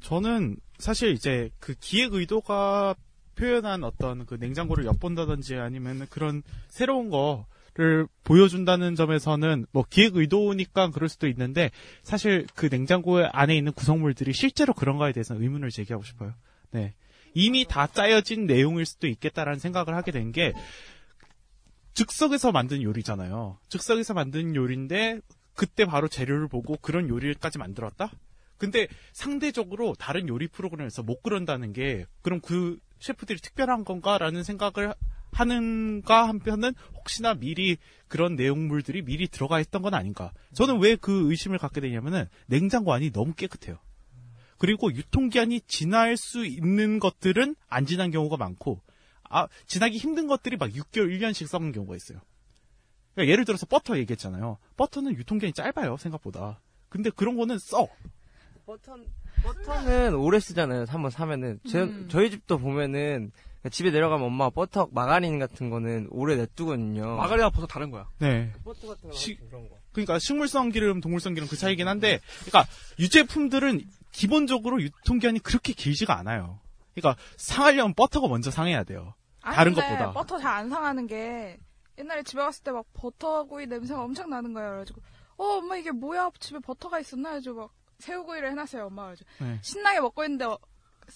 [0.00, 2.94] 저는 사실 이제 그 기획 의도가
[3.36, 11.08] 표현한 어떤 그 냉장고를 엿본다든지 아니면 그런 새로운 거를 보여준다는 점에서는 뭐 기획 의도니까 그럴
[11.08, 11.70] 수도 있는데
[12.02, 16.34] 사실 그 냉장고 안에 있는 구성물들이 실제로 그런가에 대해서 는 의문을 제기하고 싶어요.
[16.72, 16.94] 네.
[17.34, 20.52] 이미 다 짜여진 내용일 수도 있겠다라는 생각을 하게 된 게
[21.94, 23.58] 즉석에서 만든 요리잖아요.
[23.68, 25.20] 즉석에서 만든 요리인데
[25.54, 28.10] 그때 바로 재료를 보고 그런 요리까지 만들었다?
[28.56, 34.94] 근데 상대적으로 다른 요리 프로그램에서 못 그런다는 게 그럼 그 셰프들이 특별한 건가라는 생각을
[35.32, 40.32] 하는가 한편은 혹시나 미리 그런 내용물들이 미리 들어가 있던 건 아닌가.
[40.54, 43.78] 저는 왜 그 의심을 갖게 되냐면은 냉장고 안이 너무 깨끗해요.
[44.58, 48.80] 그리고 유통기한이 지날 수 있는 것들은 안 지난 경우가 많고,
[49.32, 52.20] 아, 지나기 힘든 것들이 막 6개월, 1년씩 썩은 경우가 있어요.
[53.14, 54.58] 그러니까 예를 들어서 버터 얘기했잖아요.
[54.76, 56.60] 버터는 유통기한이 짧아요, 생각보다.
[56.88, 57.88] 근데 그런 거는 써.
[58.66, 58.96] 버터
[59.42, 60.84] 버터는 오래 쓰잖아요.
[60.88, 62.06] 한번 사면은 제, 음.
[62.10, 63.32] 저희 집도 보면은
[63.70, 67.16] 집에 내려가면 엄마가 버터 마가린 같은 거는 오래 냅두거든요.
[67.16, 68.08] 마가린하고 버터 다른 거야.
[68.18, 68.52] 네.
[68.64, 69.76] 버터 같은 거 시- 그런 거.
[69.92, 72.66] 그러니까 식물성 기름, 동물성 기름 그 차이긴 한데, 그러니까
[72.98, 76.60] 유제품들은 기본적으로 유통기한이 그렇게 길지가 않아요.
[76.94, 79.14] 그러니까 상하려면 버터가 먼저 상해야 돼요.
[79.42, 80.12] 아니, 다른 근데 것보다.
[80.12, 81.58] 버터 잘 안 상하는 게
[81.98, 84.70] 옛날에 집에 갔을 때 막 버터구이 냄새가 엄청 나는 거예요.
[84.70, 85.00] 그래가지고
[85.36, 89.58] 어 엄마 이게 뭐야 집에 버터가 있었나 해가지고 막 새우구이를 해놨어요 엄마가 네.
[89.62, 90.58] 신나게 먹고 있는데 어,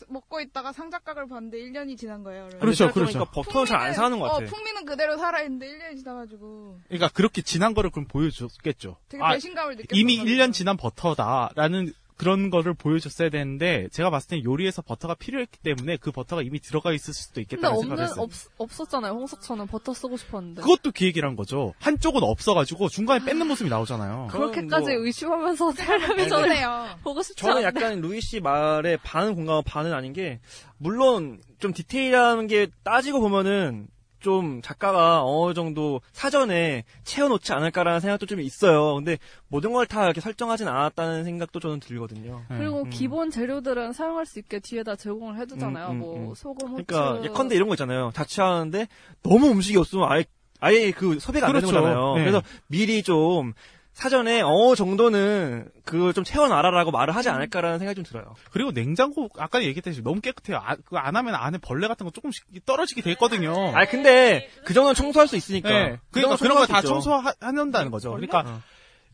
[0.09, 2.49] 먹고 있다가 상자각을 봤는데 1년이 지난 거예요.
[2.61, 3.25] 그렇죠, 그렇죠.
[3.27, 4.47] 버터는 잘안 사는 것 어, 같아.
[4.47, 8.97] 풍미는 그대로 살아있는데 1년이 지나가지고 그러니까 그렇게 지난 거를 그럼 보여줬겠죠.
[9.09, 9.99] 되게 아, 배신감을 느꼈어요.
[10.01, 15.99] 이미 1년 지난 버터다라는 그런 거를 보여줬어야 되는데 제가 봤을 땐 요리에서 버터가 필요했기 때문에
[15.99, 18.23] 그 버터가 이미 들어가 있을 수도 근데 있겠다는 생각을 없는 했어요.
[18.23, 19.13] 없, 없었잖아요.
[19.13, 20.63] 홍석천은 버터 쓰고 싶었는데.
[20.63, 21.75] 그것도 기획이란 거죠.
[21.81, 24.29] 한쪽은 없어가지고 중간에 뺏는 모습이 나오잖아요.
[24.31, 26.87] 그렇게까지 뭐- 의심하면서 텔레비전을 그래요.
[27.05, 27.65] 보고 싶지 저는 않네.
[27.67, 30.41] 약간 루이 씨 말에 반은 공감하고 반은 아닌 게
[30.79, 33.89] 물론 좀 디테일한 게 따지고 보면은
[34.21, 38.95] 좀 작가가 어느 정도 사전에 채워놓지 않을까라는 생각도 좀 있어요.
[38.97, 42.43] 근데 모든 걸 다 이렇게 설정하진 않았다는 생각도 저는 들거든요.
[42.49, 42.91] 그리고 음.
[42.91, 45.89] 기본 재료들은 사용할 수 있게 뒤에다 제공을 해두잖아요.
[45.89, 46.35] 음, 음, 뭐 음.
[46.35, 46.85] 소금, 후추.
[46.87, 48.11] 그러니까 예컨대 이런 거 있잖아요.
[48.15, 48.89] 자취하는데
[49.23, 50.25] 너무 음식이 없으면 아예
[50.59, 51.83] 아예 그 소비가 안 되는 그렇죠.
[51.85, 52.15] 거잖아요.
[52.17, 52.21] 네.
[52.23, 53.53] 그래서 미리 좀
[53.97, 58.35] 사전에 어느 정도는 그걸 좀 채워놔라라고 말을 하지 않을까라는 생각이 좀 들어요.
[58.51, 60.61] 그리고 냉장고 아까 얘기했듯이 너무 깨끗해요.
[60.63, 63.75] 아, 그거 안 하면 안에 벌레 같은 거 조금씩 떨어지게 돼 있거든요.
[63.75, 65.71] 아 근데 그 정도는 청소할 수 있으니까.
[65.71, 65.91] 네.
[66.11, 66.83] 그 그러니까 그런 거 다.
[66.83, 68.11] 청소한다는 거죠.
[68.11, 68.63] 그러니까 어.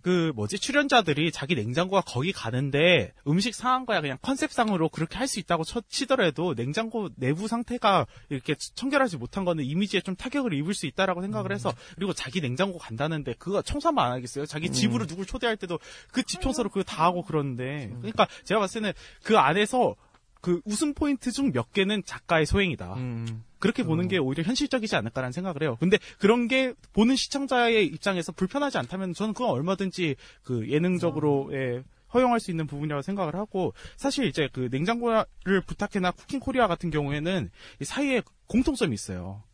[0.02, 0.58] 그 뭐지?
[0.58, 4.00] 출연자들이 자기 냉장고가 거기 가는데 음식 상한 거야.
[4.00, 9.64] 그냥 컨셉상으로 그렇게 할 수 있다고 쳐, 치더라도 냉장고 내부 상태가 이렇게 청결하지 못한 거는
[9.64, 14.12] 이미지에 좀 타격을 입을 수 있다라고 생각을 해서 그리고 자기 냉장고 간다는데 그거 청소하면 안
[14.12, 14.44] 하겠어요?
[14.46, 14.72] 자기 음.
[14.72, 15.78] 집으로 누굴 초대할 때도
[16.10, 17.90] 그 집 청소를 그거 다 하고 그러는데.
[17.98, 18.92] 그러니까 제가 봤을 때는
[19.22, 19.94] 그 안에서
[20.42, 22.94] 그 웃음 포인트 중 몇 개는 작가의 소행이다.
[22.94, 23.44] 음.
[23.58, 25.76] 그렇게 보는 게 오히려 현실적이지 않을까라는 생각을 해요.
[25.78, 32.40] 근데 그런 게 보는 시청자의 입장에서 불편하지 않다면 저는 그건 얼마든지 그 예능적으로 예, 허용할
[32.40, 37.84] 수 있는 부분이라고 생각을 하고 사실 이제 그 냉장고를 부탁해나 쿠킹 코리아 같은 경우에는 이
[37.84, 39.44] 사이에 공통점이 있어요.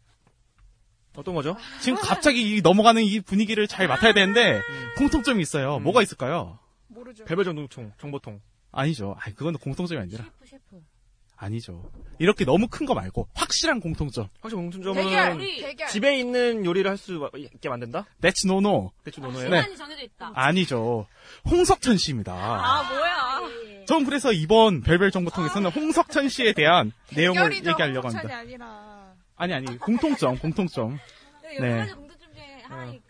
[1.14, 1.57] 어떤 거죠?
[1.82, 4.62] 지금 갑자기 이 넘어가는 이 분위기를 잘 맡아야 되는데
[4.97, 5.80] 공통점이 있어요.
[5.80, 6.59] 뭐가 있을까요?
[6.86, 7.24] 모르죠.
[7.26, 8.41] 정통총, 정보통.
[8.72, 9.16] 아니죠.
[9.20, 10.24] 아니 그건 공통점이 아니라.
[11.40, 11.88] 아니죠.
[12.18, 14.28] 이렇게 너무 큰 거 말고 확실한 공통점.
[14.40, 15.86] 확실히 공통점은 대결, 대결.
[15.88, 18.06] 집에 있는 요리를 할 수 있게 만든다?
[18.20, 18.90] That's no no.
[19.04, 19.48] 대충 노노예요.
[19.48, 19.60] 네.
[19.60, 20.32] 시간이 정해져 있다.
[20.34, 21.06] 아니죠.
[21.48, 22.34] 홍석천 씨입니다.
[22.34, 23.84] 아 뭐야?
[23.86, 28.64] 전 그래서 이번 별별 정보통에서는 홍석천 씨에 대한 내용을 대결이죠, 얘기하려고 홍석천이 합니다.
[28.66, 29.14] 아니라.
[29.36, 30.98] 아니 아니 공통점 공통점.
[31.60, 31.88] 네.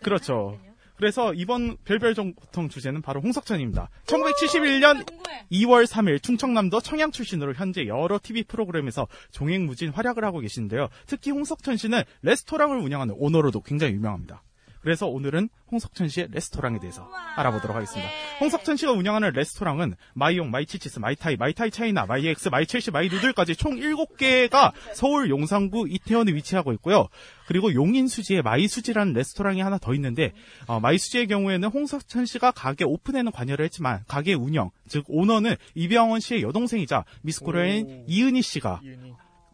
[0.02, 0.58] 그렇죠.
[0.98, 3.88] 그래서 이번 별별 정보통 주제는 바로 홍석천입니다.
[4.06, 5.06] 1971년
[5.52, 10.88] 2월 3일 충청남도 청양 출신으로 현재 여러 TV 프로그램에서 종횡무진 활약을 하고 계신데요.
[11.06, 14.42] 특히 홍석천 씨는 레스토랑을 운영하는 오너로도 굉장히 유명합니다.
[14.80, 18.08] 그래서 오늘은 홍석천 씨의 레스토랑에 대해서 알아보도록 하겠습니다.
[18.40, 25.30] 홍석천 씨가 운영하는 레스토랑은 마이용, 마이치치스, 마이타이, 마이타이 차이나, 마이엑스, 마이첼시, 마이누들까지 총 7개가 서울
[25.30, 27.08] 용산구 이태원에 위치하고 있고요.
[27.46, 30.32] 그리고 용인수지에 마이수지라는 레스토랑이 하나 더 있는데
[30.66, 36.42] 어, 마이수지의 경우에는 홍석천 씨가 가게 오픈에는 관여를 했지만 가게 운영, 즉 오너는 이병헌 씨의
[36.42, 38.80] 여동생이자 미스코리아인 이은희 씨가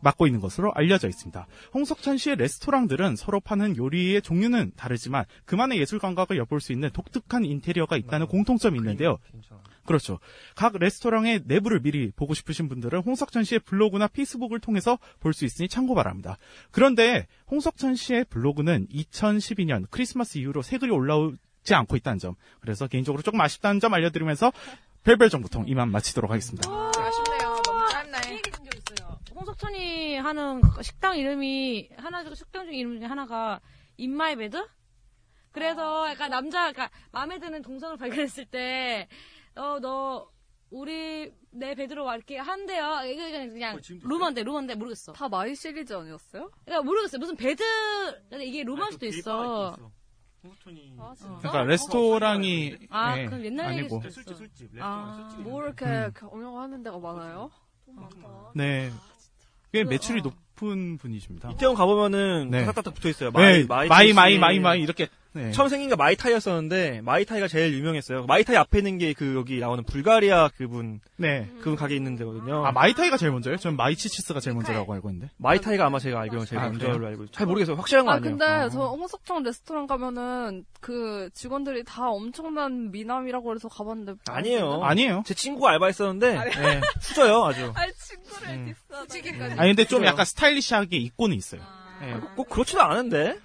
[0.04, 1.46] 맡고 있는 것으로 알려져 있습니다.
[1.74, 7.44] 홍석천 씨의 레스토랑들은 서로 파는 요리의 종류는 다르지만 그만의 예술 감각을 엿볼 수 있는 독특한
[7.44, 9.18] 인테리어가 있다는 공통점이 있는데요.
[9.86, 10.18] 그렇죠.
[10.54, 15.68] 각 레스토랑의 내부를 미리 보고 싶으신 분들은 홍석천 씨의 블로그나 페이스북을 통해서 볼 수 있으니
[15.68, 16.38] 참고 바랍니다.
[16.70, 22.34] 그런데 홍석천 씨의 블로그는 2012년 크리스마스 이후로 새 글이 올라오지 않고 있다는 점.
[22.60, 24.52] 그래서 개인적으로 조금 아쉽다는 점 알려드리면서
[25.02, 26.70] 별별 정보통 이만 마치도록 하겠습니다.
[26.70, 27.60] 아쉽네요.
[27.66, 28.40] 너무 짧네.
[29.34, 33.60] 홍 석천이 하는 식당 이름이 하나 중 식당 중 이름 중에 하나가
[33.96, 34.66] In My Bed?
[35.52, 39.08] 그래서 약간 남자 그러니까 마음에 드는 동성을 발견했을 때
[39.56, 40.28] 어 너
[40.70, 43.02] 우리 내 bed로 와 이렇게 한대요.
[43.06, 45.12] 이거 그냥, 그냥 루머인데 루머인데 모르겠어.
[45.12, 46.50] 다 마이 시리즈 아니었어요?
[46.64, 47.20] 그러니까 모르겠어요.
[47.20, 47.62] 무슨 bed
[48.28, 49.76] 근데 이게 루머일 수도 있어.
[50.98, 51.38] 아, 진짜?
[51.38, 54.44] 그러니까 레스토랑이 아, 예, 그럼 옛날 아니고 얘기일 수도 있어.
[54.80, 56.12] 아, 뭐 이렇게 음.
[56.16, 57.50] 경영하는 데가 많아요?
[58.56, 58.90] 네.
[59.74, 61.50] 꽤 매출이 높은 분이십니다.
[61.50, 62.64] 이태원 가보면은 네.
[62.64, 63.32] 딱딱딱 붙어 있어요.
[63.32, 65.08] 네, 마이, 마이, 마이, 마이, 마이, 마이 이렇게.
[65.34, 65.50] 네.
[65.50, 68.24] 처음 생긴 게 마이타이였었는데 마이타이가 제일 유명했어요.
[68.26, 71.48] 마이타이 앞에 있는 게 그 여기 나오는 불가리아 그분 네.
[71.58, 72.64] 그분 가게 있는 데거든요.
[72.66, 73.56] 아, 마이타이가 제일 먼저예요?
[73.58, 75.30] 저는 마이치치스가 제일 먼저라고 알고 있는데.
[75.38, 77.06] 마이타이가 아마 제가 알기로는 제일 아, 먼저로?
[77.06, 77.32] 알고 있어요.
[77.32, 77.76] 잘 모르겠어요.
[77.76, 78.36] 확실한 건 아, 아니에요.
[78.38, 84.14] 근데 저 홍석천 레스토랑 가면은 그 직원들이 다 엄청난 미남이라고 해서 가봤는데.
[84.28, 84.82] 아니에요.
[84.84, 85.22] 아니에요.
[85.26, 86.32] 제 친구가 알바했었는데.
[86.34, 87.72] 네, 후져요 아주.
[87.74, 88.66] 아, 친구를 음.
[88.66, 88.98] 디스하다.
[88.98, 89.54] 솔직히까지.
[89.58, 90.04] 아니, 근데 좀.
[90.04, 91.60] 약간 스타일리시하게 입고는 있어요.
[92.00, 92.18] 네.
[92.36, 93.38] 꼭 그렇지도 않은데.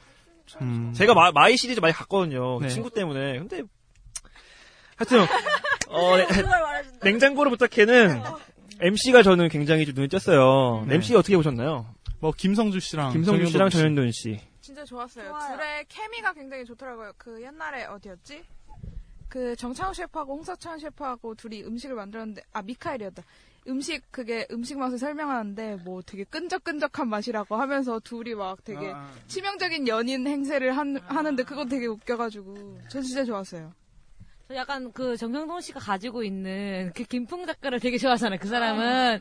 [0.61, 0.93] 음.
[0.93, 2.57] 제가 마, 이 시리즈 많이 갔거든요.
[2.59, 2.69] 그 네.
[2.69, 3.39] 친구 때문에.
[3.39, 3.63] 근데
[4.95, 5.25] 하여튼
[5.89, 6.27] 어, 네,
[7.03, 8.21] 냉장고를 부탁해는
[8.81, 10.85] MC가 저는 굉장히 좀 눈에 띄었어요.
[10.87, 10.95] 네.
[10.95, 11.93] MC 어떻게 보셨나요?
[12.19, 14.39] 뭐 김성주 씨랑 김성주 씨랑 전현돈 씨.
[14.61, 15.29] 진짜 좋았어요.
[15.29, 15.57] 좋아요.
[15.57, 17.13] 둘의 케미가 굉장히 좋더라고요.
[17.17, 18.43] 그 옛날에 어디였지?
[19.27, 23.23] 그 정창우 셰프하고 홍석천 셰프하고 둘이 음식을 만들었는데 아 미카엘이었다.
[23.69, 29.09] 음식 그게 음식 맛을 설명하는데 뭐 되게 끈적끈적한 맛이라고 하면서 둘이 막 되게 아.
[29.27, 33.73] 치명적인 연인 행세를 한, 하는데 그거 되게 웃겨가지고 전 진짜 좋았어요.
[34.47, 38.39] 저 약간 그 정경동 씨가 가지고 있는 그 김풍 작가를 되게 좋아하잖아요.
[38.41, 39.19] 그 사람은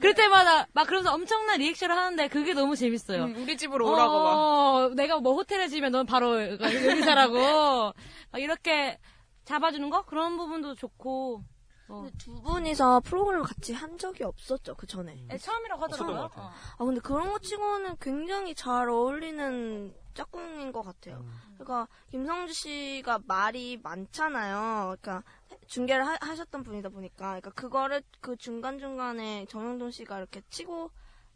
[0.00, 3.24] 그럴 때마다 막 그러면서 엄청난 리액션을 하는데 그게 너무 재밌어요.
[3.24, 4.32] 음, 우리 집으로 오라고 막.
[4.32, 7.36] 어, 내가 뭐 호텔에 지면 넌 바로 요리사라고
[8.32, 8.98] 막 이렇게
[9.44, 11.44] 잡아주는 거 그런 부분도 좋고.
[11.90, 12.02] 어.
[12.02, 15.24] 근데 두 분이서 프로그램을 같이 한 적이 없었죠, 그 전에.
[15.28, 16.28] 네, 처음이라고 하더라고요.
[16.28, 16.50] 같아요.
[16.78, 21.24] 아, 근데 그런 거 치고는 굉장히 잘 어울리는 짝꿍인 것 같아요.
[21.54, 24.96] 그러니까 김성주 씨가 말이 많잖아요.
[25.00, 25.22] 그러니까
[25.66, 30.90] 중계를 하, 셨던 분이다 보니까, 그러니까 그거를 그 중간 중간에 정영돈 씨가 이렇게 치고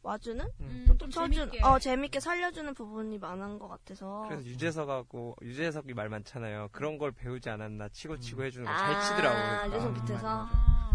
[0.05, 1.65] 와주는, 음, 또좀 쳐준, 재밌게.
[1.65, 4.27] 어 재밌게 살려주는 부분이 많은 것 같아서.
[4.29, 6.69] 그래서 유재석하고 유재석이 말 많잖아요.
[6.73, 8.47] 그런 걸 배우지 않았나 치고 치고 음.
[8.47, 9.43] 해주는 거잘 치더라고요.
[9.43, 9.77] 아, 그러니까.
[9.77, 10.49] 유재석 밑에서.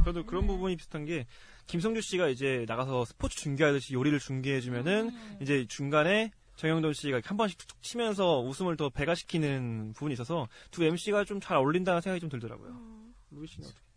[0.05, 1.25] 저도 그런 부분이 비슷한 게
[1.67, 7.81] 김성주 씨가 이제 나가서 스포츠 중계하듯이 요리를 중계해주면은 이제 중간에 정영돈 씨가 한 번씩 툭툭
[7.81, 12.77] 치면서 웃음을 더 배가시키는 부분이 있어서 두 MC가 좀 잘 어울린다는 생각이 좀 들더라고요.
[13.31, 13.88] 루이 씨는 어떻게?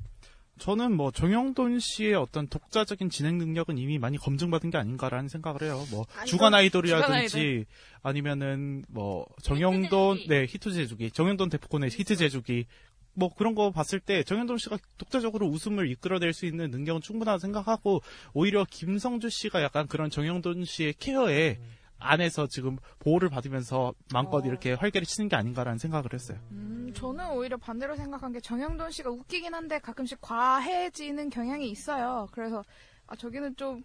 [0.62, 5.84] 저는 뭐 정형돈 씨의 어떤 독자적인 진행 능력은 이미 많이 검증받은 게 아닌가라는 생각을 해요.
[5.90, 7.64] 뭐 아니, 주간 저- 아이돌이라든지
[8.04, 10.28] 아니면은 뭐 정형돈 제조기.
[10.28, 12.66] 네 히트 제조기 정형돈 데프콘의 히트 제조기.
[13.14, 18.00] 뭐 그런 거 봤을 때 정형돈 씨가 독자적으로 웃음을 이끌어낼 수 있는 능력은 충분하다 생각하고
[18.32, 21.59] 오히려 김성주 씨가 약간 그런 정형돈 씨의 care에
[22.03, 26.38] 안에서 지금 보호를 받으면서 마음껏 이렇게 활개를 치는 게 아닌가라는 생각을 했어요.
[26.50, 32.28] 음, 저는 오히려 반대로 생각한 게 정형돈 씨가 웃기긴 한데 가끔씩 과해지는 경향이 있어요.
[32.32, 32.62] 그래서
[33.07, 33.82] 아, 저기는 좀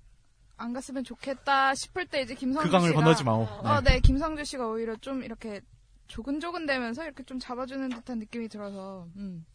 [0.58, 3.44] 안 갔으면 좋겠다 싶을 때 이제 김성주 그 강을 씨가 건너지 마오.
[3.44, 5.62] 어, 네, 김성주 씨가 오히려 좀 이렇게
[6.08, 9.46] 조근조근대면서 이렇게 좀 잡아주는 듯한 느낌이 들어서 음.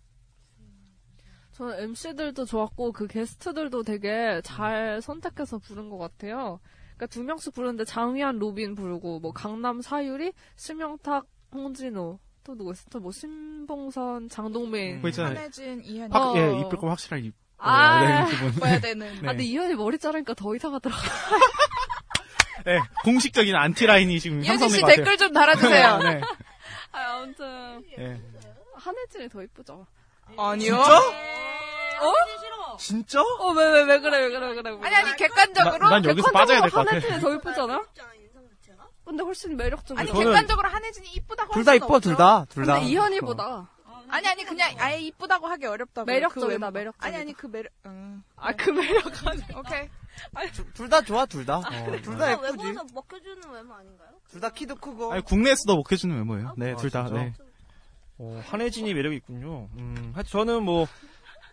[1.53, 6.61] 저는 MC들도 좋았고 그 게스트들도 되게 잘 선택해서 부른 것 같아요.
[7.03, 12.85] 그러니까 두 명씩 부르는데 장위안, 로빈 부르고 뭐 강남 사유리, 심형탁, 홍진호 또 누구 있어?
[12.91, 15.03] 또뭐 신봉선, 장동민.
[15.03, 15.37] 그 있잖아요.
[15.37, 16.39] 한혜진, 이현이 확, 어.
[16.39, 18.61] 예, 이쁠 거 확실하게 입- 아, 네, 그분.
[18.61, 19.07] 봐야 되는.
[19.27, 20.95] 아, 근데 이현이 머리 자르니까 더 이상하더라.
[22.67, 24.97] 네, 공식적인 안티라인이 지금 형성된 씨것 같아요.
[24.97, 25.99] 댓글 좀 달아주세요.
[26.03, 26.21] 네.
[26.93, 27.85] 아, 아무튼.
[27.99, 28.21] 예.
[28.75, 29.87] 한혜진이 더 이쁘죠.
[30.37, 30.77] 아니요.
[30.77, 32.13] 어?
[32.79, 33.21] 진짜?
[33.21, 34.79] 어, 왜, 왜, 왜 그래, 왜 그래, 왜 그래.
[34.83, 36.91] 아니 아니 객관적으로 나- 난 여기서 빠져야 될것 같아.
[36.97, 37.83] 한혜진이 더 이쁘잖아?
[39.05, 40.01] 근데 훨씬 매력적이야.
[40.01, 42.17] 아니 저는- 객관적으로 한혜진이 이쁘다고 둘 다할 이뻐, 둘.
[42.17, 42.45] 다.
[42.49, 42.75] 둘 다.
[42.75, 43.69] 근데 이현이보다.
[44.09, 46.07] 아니 아니 그냥 아예 이쁘다고 하기 어렵다고.
[46.07, 46.73] 매력적이다, 그.
[46.79, 47.07] 매력적이다.
[47.07, 47.73] 아니 아니 그 매력.
[47.87, 48.23] 응.
[48.37, 49.89] 아, 그 매력 아니 오케이.
[50.75, 51.61] 둘 다 좋아, 둘 다.
[52.03, 52.59] 둘 다 예쁘지.
[52.59, 54.09] 외모에서 먹혀주는 외모 아닌가요?
[54.31, 55.13] 둘 다 키도 크고.
[55.13, 56.55] 아니, 국내에서도 먹혀주는 외모예요.
[56.57, 57.07] 네, 아, 둘 다.
[57.07, 57.23] 진짜?
[57.23, 57.33] 네.
[58.19, 59.69] 어, 한혜진이 매력이 있군요.
[59.79, 60.87] 음, 하여튼 저는 뭐,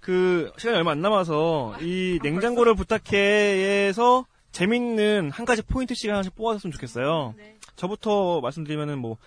[0.02, 6.72] 그, 시간이 얼마 안 남아서, 이 냉장고를 부탁해에서 재밌는 한 가지 포인트 시간 하나씩 뽑아줬으면
[6.72, 7.36] 좋겠어요.
[7.76, 9.18] 저부터 말씀드리면은 뭐,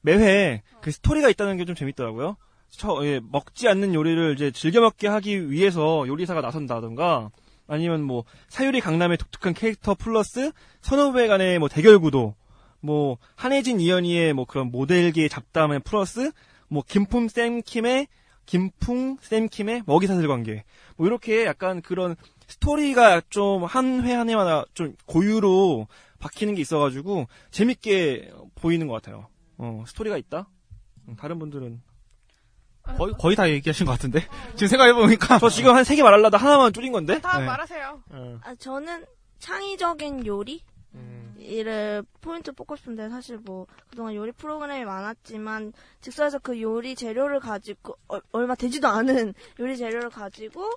[0.00, 2.36] 매회 그 스토리가 있다는 게 좀 재밌더라고요.
[2.70, 7.30] 저, 예, 먹지 않는 요리를 이제 즐겨 먹게 하기 위해서 요리사가 나선다던가,
[7.66, 10.52] 아니면 뭐, 사유리 강남의 독특한 캐릭터 플러스
[10.82, 12.34] 선후배 간의 뭐 대결 구도,
[12.80, 16.30] 뭐, 한혜진 이연희의 뭐 그런 모델계 잡담의 플러스,
[16.68, 18.06] 뭐, 김품 쌤킴의,
[18.48, 20.64] 김풍 쌤킴의 먹이사슬 관계.
[20.96, 25.86] 뭐, 이렇게 약간 그런 스토리가 좀 한 회 한 회마다 좀 고유로
[26.18, 29.28] 박히는 게 있어가지고, 재밌게 보이는 것 같아요.
[29.58, 30.48] 어, 스토리가 있다?
[31.08, 31.82] 음, 다른 분들은.
[32.96, 34.26] 거의, 거의 다 얘기하신 것 같은데.
[34.56, 35.38] 지금 생각해보니까.
[35.40, 37.20] 저 지금 한 세 개 말하려다 하나만 줄인 건데?
[37.20, 37.44] 다 네.
[37.44, 38.02] 말하세요.
[38.12, 38.38] 어.
[38.42, 39.04] 아, 저는
[39.40, 40.62] 창의적인 요리?
[41.48, 41.52] 음.
[41.52, 47.96] 이를 포인트 뽑고 싶은데 사실 뭐 그동안 요리 프로그램이 많았지만 즉석에서 그 요리 재료를 가지고
[48.08, 50.70] 어, 얼마 되지도 않은 요리 재료를 가지고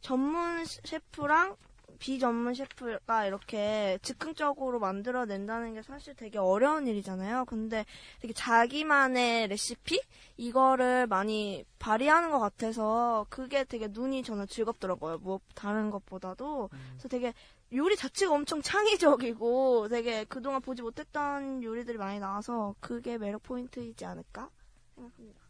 [0.00, 1.56] 전문 셰프랑
[1.98, 7.44] 비전문 셰프가 이렇게 즉흥적으로 만들어낸다는 게 사실 되게 어려운 일이잖아요.
[7.44, 7.84] 근데
[8.20, 10.00] 되게 자기만의 레시피
[10.36, 15.18] 이거를 많이 발휘하는 것 같아서 그게 되게 눈이 저는 즐겁더라고요.
[15.18, 17.34] 뭐 다른 것보다도 그래서 되게
[17.72, 24.48] 요리 자체가 엄청 창의적이고 되게 그동안 보지 못했던 요리들이 많이 나와서 그게 매력 포인트이지 않을까
[24.94, 25.40] 생각합니다.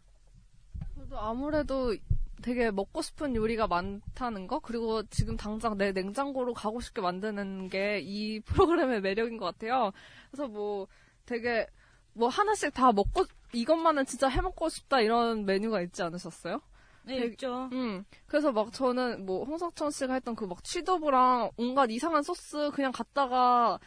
[0.96, 1.94] 저도 아무래도
[2.42, 8.00] 되게 먹고 싶은 요리가 많다는 거 그리고 지금 당장 내 냉장고로 가고 싶게 만드는 게
[8.02, 9.92] 이 프로그램의 매력인 것 같아요.
[10.30, 10.86] 그래서 뭐
[11.26, 11.66] 되게
[12.14, 16.60] 뭐 하나씩 다 먹고 이것만은 진짜 해먹고 싶다 이런 메뉴가 있지 않으셨어요?
[17.08, 17.68] 네, 되게- 있죠.
[17.72, 18.04] 음.
[18.26, 23.78] 그래서 막 저는 뭐 홍석천 씨가 했던 그 막 취두부랑 온갖 이상한 소스 그냥 갖다가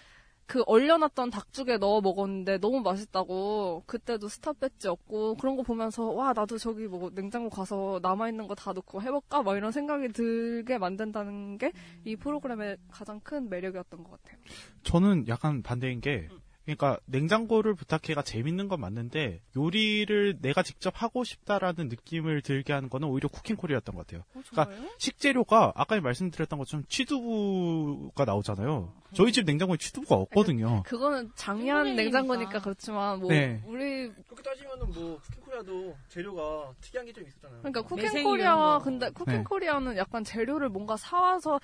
[0.48, 6.34] 그 얼려놨던 닭죽에 넣어 먹었는데 너무 맛있다고 그때도 스타 배지 없고 그런 거 보면서 와
[6.34, 10.78] 나도 저기 뭐 냉장고 가서 남아 있는 거 다 넣고 해볼까 막 이런 생각이 들게
[10.78, 11.72] 만든다는 게
[12.04, 14.38] 이 프로그램의 가장 큰 매력이었던 것 같아요.
[14.84, 16.28] 저는 약간 반대인 게,
[16.76, 23.08] 그러니까 냉장고를 부탁해가 재밌는 건 맞는데 요리를 내가 직접 하고 싶다라는 느낌을 들게 하는 거는
[23.08, 24.24] 오히려 쿠킹 코리아였던 것 같아요.
[24.52, 28.94] 그러니까 식재료가 아까 말씀드렸던 것처럼 취두부가 나오잖아요.
[29.14, 30.84] 저희 집 냉장고에 취두부가 없거든요.
[30.86, 31.96] 그거는 작년.
[31.96, 33.62] 냉장고니까 그렇지만 뭐 네.
[33.66, 37.60] 우리 그렇게 따지면은 뭐, 쿠킹코리아도 재료가 특이한 게 좀 있었잖아요.
[37.60, 38.84] 그러니까 쿠킹 매생 코리아 이런 거.
[38.84, 39.44] 근데 쿠킹 네.
[39.44, 41.60] 코리아는 약간 재료를 뭔가 사와서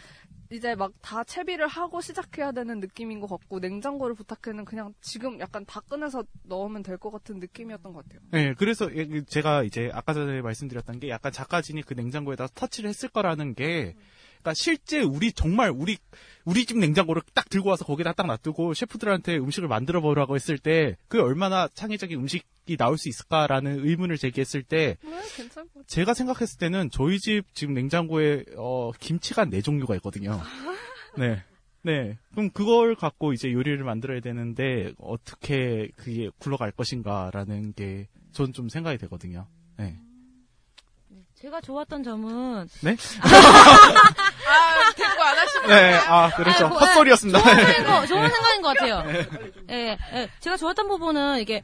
[0.51, 5.65] 이제 막 다 채비를 하고 시작해야 되는 느낌인 것 같고 냉장고를 부탁해는 그냥 지금 약간
[5.65, 8.21] 다 꺼내서 넣으면 될 것 같은 느낌이었던 것 같아요.
[8.31, 13.09] 네, 그래서 예, 제가 이제 아까 전에 말씀드렸던 게 약간 작가진이 그 냉장고에다 터치를 했을
[13.09, 13.95] 거라는 게,
[14.41, 15.97] 그러니까 실제 우리 정말 우리
[16.45, 21.21] 우리 집 냉장고를 딱 들고 와서 거기다 딱 놔두고 셰프들한테 음식을 만들어 보라고 했을 때그
[21.21, 25.21] 얼마나 창의적인 음식이 나올 수 있을까라는 의문을 제기했을 때 네.
[25.87, 30.41] 제가 생각했을 때는 저희 집 지금 냉장고에 어, 김치가 네 종류가 있거든요.
[31.17, 31.43] 네.
[31.83, 32.17] 네.
[32.31, 38.07] 그럼 그걸 갖고 이제 요리를 만들어야 되는데 어떻게 그게 굴러갈 것인가라는 게
[38.37, 39.47] 전 좀 생각이 되거든요.
[39.77, 39.99] 네.
[41.39, 42.95] 제가 좋았던 점은 네?
[43.21, 45.93] 아, 대꾸 안 하시면 네.
[45.93, 46.67] 아, 그렇죠.
[46.67, 47.39] 뭐, 헛소리였습니다.
[47.39, 49.03] 좋은 생각인 거, 좋은 생각인 것 같아요.
[49.69, 50.29] 예, 예.
[50.39, 51.61] 제가 좋았던 부분은 이게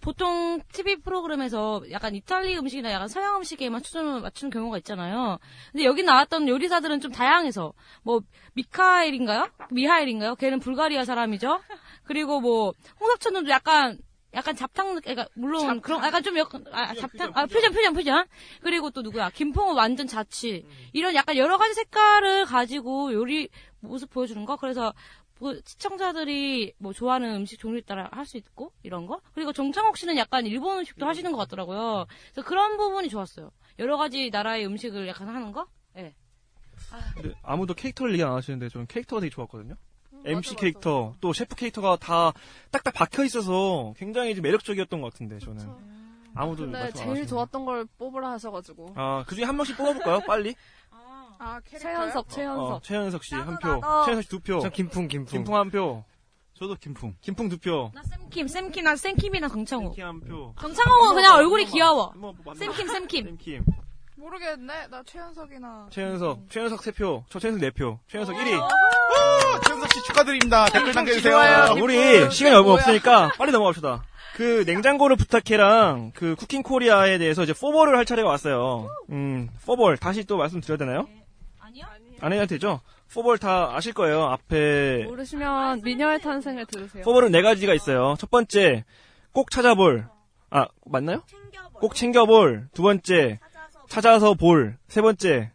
[0.00, 5.38] 보통 TV 프로그램에서 약간 이탈리 음식이나 약간 서양 음식에만 초점을 맞추는 경우가 있잖아요.
[5.72, 7.72] 근데 여기 나왔던 요리사들은 좀 다양해서
[8.04, 8.20] 뭐
[8.54, 9.48] 미카엘인가요?
[9.70, 10.36] 미하엘인가요?
[10.36, 11.60] 걔는 불가리아 사람이죠.
[12.04, 13.98] 그리고 뭐 홍석천도 약간
[14.36, 18.26] 약간 잡탕, 그러니까 물론 그런 약간 좀 약간 아, 잡탕, 아 퓨전 퓨전 퓨전.
[18.60, 19.30] 그리고 또 누구야?
[19.30, 20.64] 김풍은 완전 자취.
[20.92, 23.48] 이런 약간 여러 가지 색깔을 가지고 요리
[23.80, 24.56] 모습 보여주는 거.
[24.56, 24.92] 그래서
[25.38, 29.20] 뭐 시청자들이 뭐 좋아하는 음식 종류에 따라 할 수 있고 이런 거.
[29.34, 32.06] 그리고 정창욱 씨는 약간 일본 음식도 하시는 것 같더라고요.
[32.32, 33.50] 그래서 그런 부분이 좋았어요.
[33.78, 35.66] 여러 가지 나라의 음식을 약간 하는 거.
[35.96, 36.14] 예.
[37.14, 39.74] 근데 아무도 캐릭터를 얘기 안 하시는데 저는 캐릭터가 되게 좋았거든요.
[40.26, 42.32] MC 맞아, 캐릭터 또 셰프 캐릭터가 다
[42.70, 45.66] 딱딱 박혀 있어서 굉장히 이제 매력적이었던 것 같은데 저는
[46.34, 47.26] 아무도 근데 제일.
[47.26, 50.20] 좋았던 걸 뽑으라 하셔가지고 아 그 중에 한 명씩 뽑아볼까요?
[50.26, 50.54] 빨리.
[51.38, 51.96] 아, 캐릭터요?
[51.98, 52.70] 최현석, 최현석.
[52.72, 53.68] 어, 최현석 씨한 표.
[53.76, 54.04] 나도.
[54.06, 54.58] 최현석 씨 두 표.
[54.60, 55.30] 저 김풍, 김풍.
[55.30, 56.02] 김풍 한 표.
[56.54, 57.14] 저도 김풍.
[57.20, 57.90] 김풍 두 표.
[57.94, 59.90] 나 쌤킴, 쌤킴, 나 쌤킴이랑 정창욱.
[59.90, 60.54] 킴한 표.
[60.58, 62.12] 정창욱은 그냥 얼굴이 귀여워.
[62.16, 62.58] 뭐, 뭐, 맞나?
[62.58, 63.24] 쌤킴, 쌤킴.
[63.26, 63.64] 쌤킴.
[64.16, 64.86] 모르겠네.
[64.88, 65.88] 나 최현석이나.
[65.90, 66.48] 최현석.
[66.48, 67.22] 최현석 세 표.
[67.28, 67.98] 저 최현석 네 표.
[68.08, 68.58] 최현석 1위.
[69.86, 70.66] 최현석 씨 축하드립니다.
[70.66, 71.38] 댓글 남겨주세요.
[71.38, 74.04] 자, 우리 시간이 얼마 없으니까 빨리 넘어갑시다.
[74.34, 78.88] 그 냉장고를 부탁해랑 그 쿠킹 코리아에 대해서 이제 포벌을 할 차례가 왔어요.
[79.10, 81.08] 음, 포벌 다시 또 말씀드려야 되나요?
[81.58, 81.86] 아니요?
[82.20, 82.80] 안 해야 되죠?
[83.12, 84.24] 포벌 다 아실 거예요.
[84.24, 87.02] 앞에 모르시면 미녀의 탄생을 들으세요.
[87.04, 88.16] 포벌은 네 가지가 있어요.
[88.18, 88.84] 첫 번째
[89.32, 90.06] 꼭 찾아볼.
[90.50, 91.22] 아 맞나요?
[91.74, 92.68] 꼭 챙겨볼.
[92.74, 93.38] 두 번째
[93.88, 94.76] 찾아서 볼.
[94.88, 95.50] 세 번째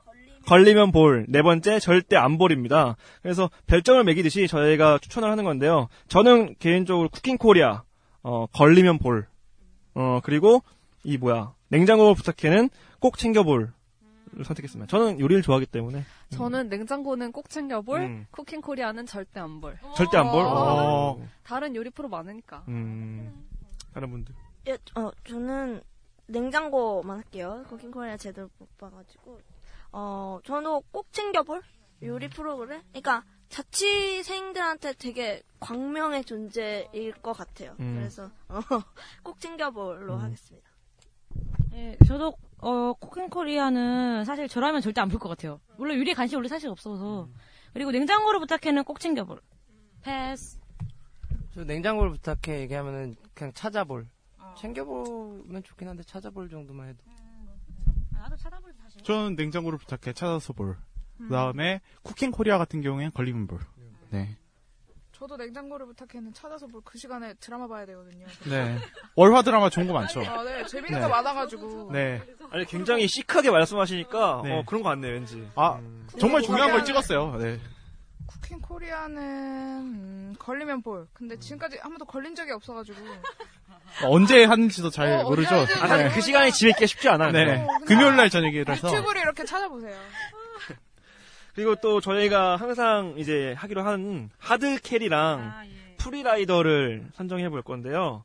[0.48, 1.26] 걸리면 볼.
[1.30, 2.96] 네 번째 절대 안 볼입니다.
[3.22, 5.88] 그래서 별점을 매기듯이 저희가 추천을 하는 건데요.
[6.08, 7.84] 저는 개인적으로 쿠킹 코리아
[8.24, 9.28] 어, 걸리면 볼.
[9.94, 10.64] 어 그리고
[11.04, 12.70] 이 뭐야 냉장고 부탁해는
[13.00, 13.74] 꼭 챙겨볼.
[14.38, 14.90] 을 선택했습니다.
[14.90, 18.28] 저는 요리를 좋아하기 때문에 저는 냉장고는 꼭 챙겨볼, 음.
[18.32, 19.78] 쿠킹 코리아는 절대 안 볼.
[19.94, 20.46] 절대 안 볼.
[20.46, 21.18] 어.
[21.20, 21.28] 어.
[21.44, 22.64] 다른 요리 프로 많으니까.
[22.70, 23.46] 음,
[23.94, 24.34] 다른 분들.
[24.68, 25.82] 예, 어, 저는
[26.28, 27.66] 냉장고만 할게요.
[27.68, 29.40] 쿠킹 코리아 제대로 못 봐가지고.
[29.92, 31.62] 어, 저는 꼭 챙겨볼
[32.04, 32.82] 요리 프로그램?
[32.92, 37.76] 그러니까 자취생들한테 되게 광명의 존재일 것 같아요.
[37.80, 37.96] 음.
[37.98, 38.60] 그래서 어,
[39.24, 40.70] 꼭 챙겨볼로 하겠습니다.
[41.74, 45.60] 예, 저도 어 쿠킹 코리아는 사실 저라면 절대 안 볼 것 같아요.
[45.78, 47.30] 물론 요리에 관심 원래 사실 없어서.
[47.74, 49.42] 그리고 냉장고를 부탁해는 꼭 챙겨볼.
[50.02, 50.60] 패스.
[51.54, 54.08] 저 냉장고를 부탁해 얘기하면은 그냥 찾아볼.
[54.58, 57.00] 챙겨보면 좋긴 한데 찾아볼 정도만 해도.
[58.32, 59.04] 나도 찾아볼 사실.
[59.04, 60.78] 저는 냉장고를 부탁해 찾아서 볼.
[61.18, 63.60] 그 다음에 쿠킹 코리아 같은 경우엔 걸리면 볼.
[64.10, 64.38] 네.
[65.12, 68.26] 저도 냉장고를 부탁해는 찾아서 볼 그 시간에 드라마 봐야 되거든요.
[68.50, 68.80] 네.
[69.16, 70.22] 월화 드라마 좋은 거 많죠.
[70.22, 70.66] 아, 네.
[70.66, 71.02] 재밌는 네.
[71.06, 71.92] 거 많아가지고.
[71.92, 72.24] 네.
[72.50, 74.58] 아니 굉장히 시크하게 말씀하시니까 네.
[74.60, 75.48] 어, 그런 거 같네요, 왠지.
[75.56, 75.80] 아,
[76.18, 77.36] 정말 중요한 걸 찍었어요.
[77.38, 77.60] 네.
[78.26, 81.08] 쿠킹 코리아는 음, 걸리면 볼.
[81.14, 82.98] 근데 지금까지 한 번도 걸린 적이 없어가지고.
[84.06, 85.56] 언제 하는지도 잘 어, 모르죠.
[85.56, 87.32] 언제 하는지 아, 사실 그 시간에 집에 있기가 쉽지 않아요.
[87.32, 87.64] 네.
[87.64, 88.88] 어, 금요일 날 저녁이라서.
[88.88, 89.96] 유튜브를 이렇게 찾아보세요.
[91.56, 95.54] 그리고 또 저희가 항상 이제 하기로 한 하드 캐리랑
[95.98, 98.24] free rider를 선정해 볼 건데요.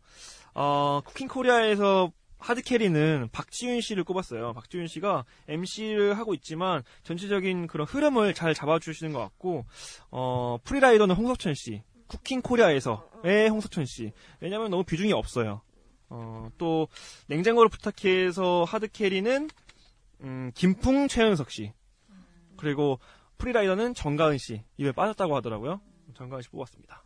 [0.55, 4.53] 어, 쿠킹 코리아에서 hard carry는 박지윤 씨를 꼽았어요.
[4.55, 9.65] 박지윤 씨가 MC를 하고 있지만 전체적인 그런 흐름을 잘 잡아주시는 것 같고,
[10.11, 11.83] 어, free rider는 홍석천 씨.
[12.09, 14.13] 쿠킹 코리아에서의 홍석천 씨.
[14.41, 15.63] 왜냐면 너무 비중이 없어요.
[16.09, 16.89] 어, 또,
[17.27, 19.49] 냉장고를 부탁해서 hard carry는,
[20.21, 21.73] 음, 김풍 최현석 씨.
[22.57, 22.99] 그리고
[23.39, 24.63] free rider는 정가은 씨.
[24.77, 25.81] 입에 빠졌다고 하더라고요.
[26.15, 27.03] 정가은 씨 뽑았습니다.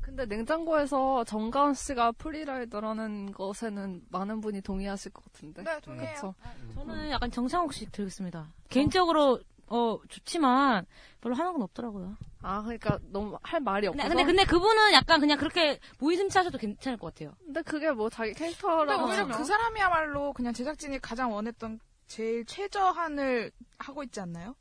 [0.00, 5.62] 근데 냉장고에서 정가은 씨가 free rider라는 것에는 많은 분이 동의하실 것 같은데.
[5.62, 6.14] 네, 동의해요.
[6.14, 6.34] 그쵸?
[6.74, 8.52] 저는 약간 정창욱 씨 들겠습니다.
[8.70, 10.86] 개인적으로 어 좋지만
[11.20, 12.16] 별로 하는 건 없더라고요.
[12.42, 14.08] 아, 그러니까 너무 할 말이 없어서.
[14.08, 17.34] 근데, 근데 그분은 약간 그냥 그렇게 보이슴치 하셔도 괜찮을 것 같아요.
[17.44, 23.50] 근데 그게 뭐 자기 근데 캐릭터라고 오히려 그 사람이야말로 그냥 제작진이 가장 원했던 제일 최저한을
[23.78, 24.54] 하고 있지 않나요?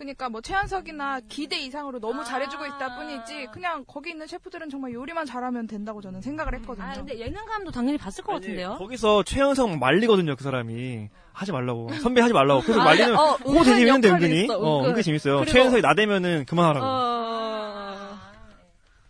[0.00, 5.26] 그러니까 뭐 최현석이나 기대 이상으로 너무 잘해주고 있다 뿐이지 그냥 거기 있는 셰프들은 정말 요리만
[5.26, 6.86] 잘하면 된다고 저는 생각을 했거든요.
[6.86, 8.76] 아 근데 예능감도 당연히 봤을 것 같은데요.
[8.78, 11.10] 거기서 최현석 말리거든요, 그 사람이.
[11.34, 11.92] 하지 말라고.
[12.00, 12.62] 선배 하지 말라고.
[12.62, 14.44] 계속 아, 말리는, 어, 그거 되게 은근 재밌는데, 역할이 은근히.
[14.44, 14.88] 있어, 어, 은근.
[14.88, 15.36] 은근히 재밌어요.
[15.40, 16.86] 그리고- 최현석이 나대면은 그만하라고.
[16.86, 18.18] 어...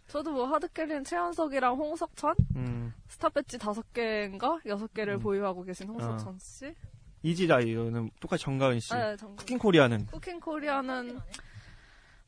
[0.09, 5.21] 저도 뭐 하드캐리는 최현석이랑 홍석천 음, 스타 배지 다섯 개인가 여섯 개를 음.
[5.21, 5.93] 보유하고 계신 아.
[5.93, 6.75] 홍석천 씨.
[7.23, 8.95] easy rider는 똑같이 정가은 씨.
[8.95, 10.07] 네, 정- 쿠킹 코리아는.
[10.07, 11.19] 쿠킹 코리아는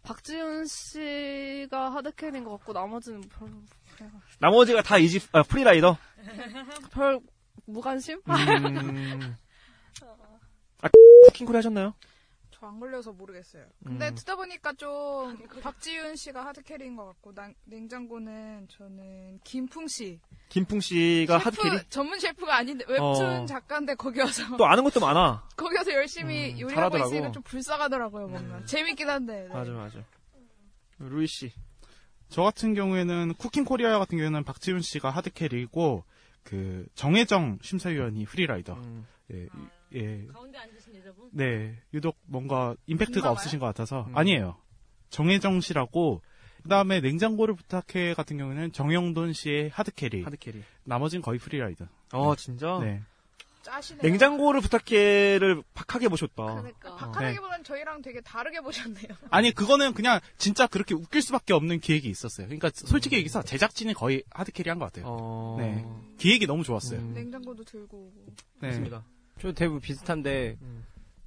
[0.03, 3.49] 박지윤 씨가 hard carry인 것 같고 나머지는 별,
[3.97, 5.97] 그냥 나머지가 다 easy, 아, free rider.
[6.93, 7.21] 별
[7.67, 8.21] 무관심?
[8.27, 8.27] 음,
[10.83, 10.89] 아,
[11.27, 11.95] 쿠킹 코리아 하셨나요?
[12.63, 13.65] 저 안 걸려서 모르겠어요.
[13.85, 14.15] 근데 음.
[14.15, 20.21] 듣다 보니까 좀 박지윤 씨가 hard carry인 것 같고 난- 냉장고는 저는 김풍 씨.
[20.49, 21.89] 김풍 씨가 셰프, hard carry?
[21.91, 23.47] 전문 셰프가 아닌데 웹툰 어.
[23.47, 25.49] 작가인데 거기 와서 또 아는 것도 많아.
[25.57, 27.09] 거기 와서 열심히 음, 요리하고 잘하더라고.
[27.11, 29.49] 있으니까 좀 불쌍하더라고요 보면 재밌긴 한데 네.
[29.49, 29.99] 맞아, 맞아.
[31.01, 31.53] 루이 씨.
[32.29, 36.05] 저 같은 경우에는 쿠킹 코리아 같은 경우에는 박지윤 씨가 hard carry고
[36.45, 38.75] 그 정혜정 심사위원이 free rider.
[38.75, 39.07] 음.
[39.33, 39.49] 예,
[39.95, 40.27] 예.
[40.33, 41.29] 가운데 앉으신 여자분?
[41.33, 44.17] 네, 유독 뭔가 임팩트가 없으신 것 같아서 음.
[44.17, 44.57] 아니에요.
[45.11, 46.23] 정혜정 씨라고
[46.63, 50.23] 그다음에 냉장고를 부탁해 같은 경우에는 정영돈 씨의 하드캐리.
[50.23, 50.63] 하드캐리.
[50.85, 51.87] 나머지는 거의 프리라이더.
[52.13, 52.79] 어, 진짜?
[52.81, 53.03] 네.
[53.63, 54.03] 짜시네요.
[54.03, 56.45] 냉장고를 부탁해를 박하게 보셨다.
[56.45, 56.97] 그러니까.
[56.97, 59.07] 박하기보다는 저희랑 되게 다르게 보셨네요.
[59.31, 62.49] 아니 그거는 그냥 진짜 그렇게 웃길 수밖에 없는 기획이 있었어요.
[62.49, 65.05] 그러니까 솔직히 얘기해서 제작진이 거의 하드캐리한 것 같아요.
[65.09, 65.57] 어...
[65.61, 65.87] 네.
[66.19, 67.01] 기획이 너무 좋았어요.
[67.01, 68.27] 음, 냉장고도 들고 오고.
[68.61, 68.69] 네.
[68.69, 69.05] 맞습니다.
[69.41, 70.85] 저 대부분 비슷한데 음.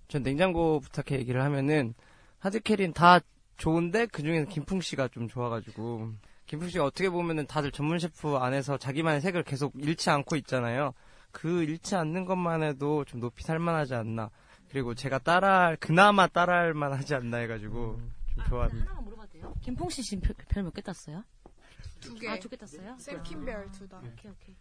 [0.07, 1.93] 전 냉장고 부탁해 얘기를 하면은
[2.39, 3.19] 하드캐리는 다
[3.57, 6.11] 좋은데 그 중에서 김풍 씨가 좀 좋아가지고
[6.45, 10.93] 김풍 씨가 어떻게 보면은 다들 전문 셰프 안에서 자기만의 색을 계속 잃지 않고 있잖아요.
[11.31, 14.29] 그 잃지 않는 것만 해도 좀 높이 살만하지 않나.
[14.69, 17.99] 그리고 제가 따라 그나마 따라할 만하지 않나 해가지고
[18.35, 18.85] 좀 좋아합니다.
[18.85, 19.53] 하나만 물어봐도 돼요?
[19.61, 21.23] 김풍 씨 지금 별 몇 개 땄어요?
[22.01, 22.27] 두 개.
[22.29, 22.95] 아, 두 개 땄어요?
[22.99, 23.97] 샘킴별 두 다.
[23.97, 24.55] 오케이, 오케이.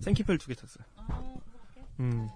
[0.00, 0.84] 생키펠 두개 탔어요.
[2.00, 2.28] 음.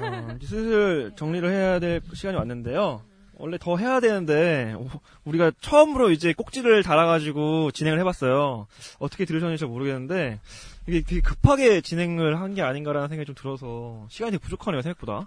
[0.00, 3.02] 어, 슬슬 정리를 해야 될 시간이 왔는데요.
[3.38, 4.88] 원래 더 해야 되는데 오,
[5.24, 8.66] 우리가 처음으로 이제 꼭지를 달아가지고 진행을 해봤어요.
[8.98, 10.40] 어떻게 들으셨는지 잘 모르겠는데
[10.86, 15.26] 이게 되게 급하게 진행을 한 게 아닌가라는 생각이 좀 들어서 시간이 되게 부족하네요 생각보다.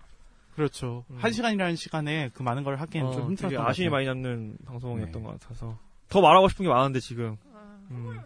[0.55, 1.05] 그렇죠.
[1.17, 3.91] 한 시간이라는 시간에 그 많은 걸 하기엔 어, 좀 힘들었던 되게 것 아쉬움이 같아요.
[3.91, 5.77] 많이 남는 방송이었던 것 같아서
[6.09, 7.37] 더 말하고 싶은 게 많은데 지금.
[7.91, 8.19] 음.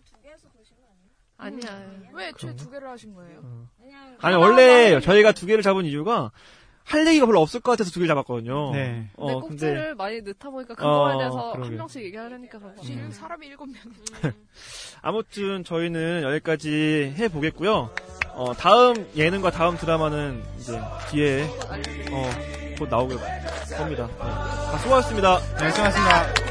[1.43, 1.81] 아니야.
[2.13, 3.67] 왜 애초에 두 개를 하신 거예요?
[4.19, 6.31] 아니 원래 저희가 두 개를 잡은 이유가
[6.85, 8.71] 할 얘기가 별로 없을 것 같아서 두 개를 잡았거든요.
[8.73, 9.09] 네.
[9.15, 11.69] 근데 어, 꼭지를 많이 넣다 보니까 그거에 어, 대해서 그러게.
[11.69, 13.11] 한 명씩 얘기하려니까 그런 거 음.
[13.11, 13.75] 사람이 일곱 명.
[15.01, 17.89] 아무튼 저희는 여기까지 해 보겠고요.
[18.33, 20.79] 어, 다음 예능과 다음 드라마는 이제
[21.11, 21.43] 뒤에
[22.11, 22.29] 어,
[22.77, 23.17] 곧 나오길
[23.77, 24.07] 겁니다.
[24.07, 24.13] 네.
[24.19, 25.39] 아, 수고하셨습니다.
[25.59, 26.43] 네, 수고하셨습니다.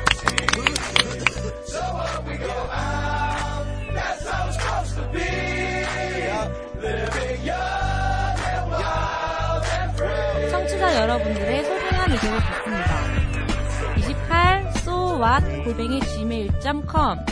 [10.50, 13.98] 청취자 여러분들의 소중한 의견을 받습니다.
[13.98, 17.24] 28 so what 골뱅이 gmail.com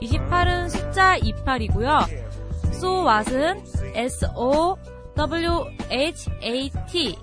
[0.00, 2.06] 28은 숫자 28이고요.
[2.74, 4.76] so what은 s o
[5.14, 7.18] w h a t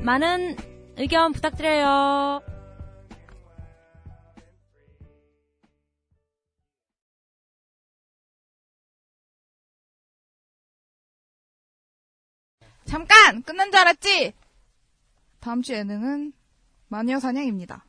[0.00, 0.56] 많은
[0.96, 2.40] 의견 부탁드려요.
[12.88, 13.42] 잠깐!
[13.42, 14.32] 끝난 줄 알았지?
[15.40, 16.32] 다음 주 예능은
[16.88, 17.84] 마녀 사냥입니다.